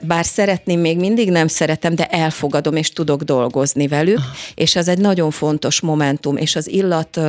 bár 0.00 0.24
szeretném, 0.24 0.80
még 0.80 0.98
mindig 0.98 1.30
nem 1.30 1.46
szeretem, 1.46 1.94
de 1.94 2.06
elfogadom, 2.06 2.76
és 2.76 2.90
tudok 2.90 3.22
dolgozni 3.22 3.88
velük, 3.88 4.20
és 4.54 4.76
ez 4.76 4.88
egy 4.88 4.98
nagyon 4.98 5.30
fontos 5.30 5.80
momentum, 5.80 6.36
és 6.36 6.56
az 6.56 6.68
illat 6.68 7.20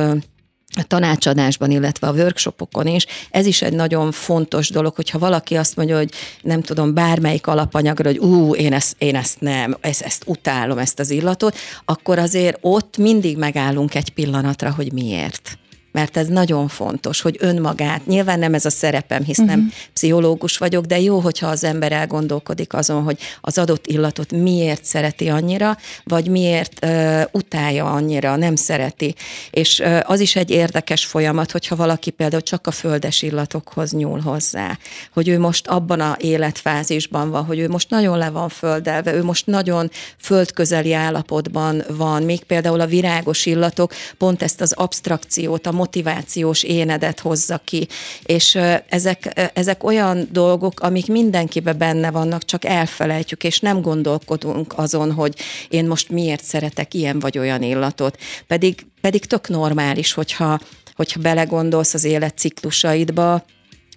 a 0.76 0.82
tanácsadásban, 0.82 1.70
illetve 1.70 2.06
a 2.06 2.12
workshopokon 2.12 2.86
is. 2.86 3.06
Ez 3.30 3.46
is 3.46 3.62
egy 3.62 3.72
nagyon 3.72 4.12
fontos 4.12 4.70
dolog, 4.70 4.94
hogyha 4.94 5.18
valaki 5.18 5.56
azt 5.56 5.76
mondja, 5.76 5.96
hogy 5.96 6.10
nem 6.42 6.62
tudom, 6.62 6.94
bármelyik 6.94 7.46
alapanyagra, 7.46 8.08
hogy 8.08 8.18
ú, 8.18 8.54
én 8.54 8.72
ezt, 8.72 8.94
én 8.98 9.16
ezt 9.16 9.40
nem, 9.40 9.76
ezt, 9.80 10.02
ezt 10.02 10.22
utálom, 10.26 10.78
ezt 10.78 10.98
az 10.98 11.10
illatot, 11.10 11.56
akkor 11.84 12.18
azért 12.18 12.58
ott 12.60 12.96
mindig 12.96 13.38
megállunk 13.38 13.94
egy 13.94 14.10
pillanatra, 14.10 14.72
hogy 14.72 14.92
miért. 14.92 15.58
Mert 15.92 16.16
ez 16.16 16.26
nagyon 16.26 16.68
fontos, 16.68 17.20
hogy 17.20 17.36
önmagát, 17.40 18.06
nyilván 18.06 18.38
nem 18.38 18.54
ez 18.54 18.64
a 18.64 18.70
szerepem, 18.70 19.24
hisz 19.24 19.38
uh-huh. 19.38 19.54
nem 19.54 19.64
mhm. 19.64 19.74
pszichológus 19.92 20.58
vagyok, 20.58 20.84
de 20.84 21.00
jó, 21.00 21.18
hogyha 21.18 21.46
az 21.46 21.64
ember 21.64 21.92
elgondolkodik 21.92 22.74
azon, 22.74 23.02
hogy 23.02 23.18
az 23.40 23.58
adott 23.58 23.86
illatot 23.86 24.32
miért 24.32 24.84
szereti 24.84 25.28
annyira, 25.28 25.76
vagy 26.04 26.28
miért 26.28 26.84
uh, 26.84 27.22
utálja 27.32 27.92
annyira, 27.92 28.36
nem 28.36 28.56
szereti. 28.56 29.14
És 29.50 29.78
uh, 29.78 30.00
az 30.02 30.20
is 30.20 30.36
egy 30.36 30.50
érdekes 30.50 31.04
folyamat, 31.04 31.50
hogyha 31.50 31.76
valaki 31.76 32.10
például 32.10 32.42
csak 32.42 32.66
a 32.66 32.70
földes 32.70 33.22
illatokhoz 33.22 33.92
nyúl 33.92 34.20
hozzá, 34.20 34.78
hogy 35.12 35.28
ő 35.28 35.38
most 35.38 35.68
abban 35.68 36.00
a 36.00 36.16
életfázisban 36.20 37.30
van, 37.30 37.44
hogy 37.44 37.58
ő 37.58 37.68
most 37.68 37.90
nagyon 37.90 38.18
le 38.18 38.30
van 38.30 38.48
földelve, 38.48 39.14
ő 39.14 39.24
most 39.24 39.46
nagyon 39.46 39.90
földközeli 40.18 40.92
állapotban 40.92 41.82
van, 41.88 42.22
még 42.22 42.44
például 42.44 42.80
a 42.80 42.86
virágos 42.86 43.46
illatok 43.46 43.92
pont 44.18 44.42
ezt 44.42 44.60
az 44.60 44.72
abstrakciót, 44.72 45.66
a 45.66 45.72
motivációs 45.82 46.62
énedet 46.62 47.20
hozza 47.20 47.60
ki, 47.64 47.88
és 48.24 48.58
ezek, 48.88 49.50
ezek 49.54 49.84
olyan 49.84 50.28
dolgok, 50.30 50.80
amik 50.80 51.06
mindenkibe 51.06 51.72
benne 51.72 52.10
vannak, 52.10 52.44
csak 52.44 52.64
elfelejtjük, 52.64 53.44
és 53.44 53.60
nem 53.60 53.80
gondolkodunk 53.80 54.72
azon, 54.76 55.12
hogy 55.12 55.34
én 55.68 55.86
most 55.86 56.08
miért 56.08 56.44
szeretek 56.44 56.94
ilyen 56.94 57.18
vagy 57.18 57.38
olyan 57.38 57.62
illatot. 57.62 58.18
Pedig, 58.46 58.86
pedig 59.00 59.24
tök 59.24 59.48
normális, 59.48 60.12
hogyha, 60.12 60.58
hogyha 60.94 61.20
belegondolsz 61.20 61.94
az 61.94 62.04
életciklusaidba, 62.04 63.44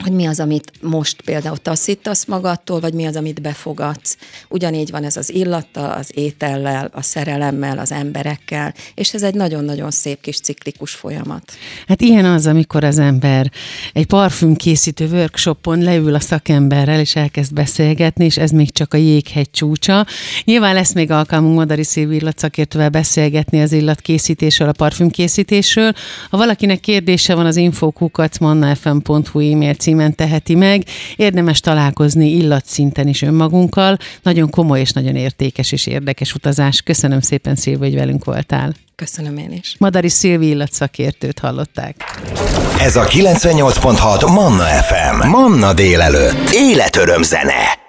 hogy 0.04 0.12
mi 0.12 0.26
az, 0.26 0.40
amit 0.40 0.72
most 0.82 1.22
például 1.22 1.58
taszítasz 1.58 2.26
magadtól, 2.26 2.80
vagy 2.80 2.94
mi 2.94 3.06
az, 3.06 3.16
amit 3.16 3.42
befogadsz. 3.42 4.18
Ugyanígy 4.50 4.92
van 4.92 5.04
ez 5.04 5.18
az 5.18 5.34
illattal, 5.34 5.92
az 5.92 6.12
étellel, 6.14 6.90
a 6.94 7.02
szerelemmel, 7.02 7.78
az 7.78 7.92
emberekkel, 7.92 8.74
és 8.96 9.14
ez 9.14 9.24
egy 9.24 9.34
nagyon-nagyon 9.34 9.92
szép 9.92 10.22
kis 10.22 10.40
ciklikus 10.40 10.92
folyamat. 10.92 11.52
Hát 11.88 12.02
ilyen 12.02 12.26
az, 12.26 12.48
amikor 12.48 12.84
az 12.84 12.98
ember 12.98 13.52
egy 13.94 14.06
parfümkészítő 14.06 15.08
workshopon 15.08 15.80
leül 15.80 16.16
a 16.16 16.20
szakemberrel, 16.20 17.00
és 17.00 17.16
elkezd 17.16 17.54
beszélgetni, 17.54 18.26
és 18.26 18.38
ez 18.38 18.52
még 18.52 18.72
csak 18.72 18.94
a 18.94 18.98
jéghegy 18.98 19.52
csúcsa. 19.52 20.06
Nyilván 20.44 20.74
lesz 20.74 20.94
még 20.94 21.12
alkalmunk 21.12 21.56
Madari 21.56 21.84
Szilvi 21.84 22.16
illatszakértővel 22.16 22.90
beszélgetni 22.90 23.62
az 23.62 23.72
illatkészítésről, 23.72 24.70
a 24.70 24.72
parfümkészítésről. 24.72 25.92
Ha 26.30 26.38
valakinek 26.38 26.80
kérdése 26.80 27.36
van, 27.36 27.46
az 27.46 27.56
infokukacmannafm.hu 27.56 29.40
e-mail 29.40 29.76
címen 29.86 30.16
teheti 30.16 30.56
meg. 30.56 30.84
Érdemes 31.16 31.60
találkozni 31.60 32.30
illatszinten 32.30 33.08
is 33.08 33.22
önmagunkkal. 33.22 33.98
Nagyon 34.22 34.50
komoly 34.50 34.80
és 34.80 34.92
nagyon 34.92 35.16
értékes 35.16 35.72
és 35.72 35.88
érdekes 35.88 36.34
utazás. 36.34 36.82
Köszönöm 36.82 37.20
szépen, 37.20 37.56
Szilvi, 37.56 37.86
hogy 37.86 37.96
velünk 37.96 38.26
voltál. 38.26 38.74
Köszönöm 38.96 39.38
én 39.38 39.52
is. 39.52 39.76
Madari 39.80 40.10
Szilvi 40.10 40.48
illatszakértőt 40.48 41.40
hallották. 41.40 41.96
Ez 42.80 42.96
a 42.96 43.04
98.6 43.04 44.34
Manna 44.34 44.64
FM. 44.64 45.28
Manna 45.28 45.74
délelőtt. 45.74 46.50
Életöröm 46.52 47.24
zene. 47.24 47.85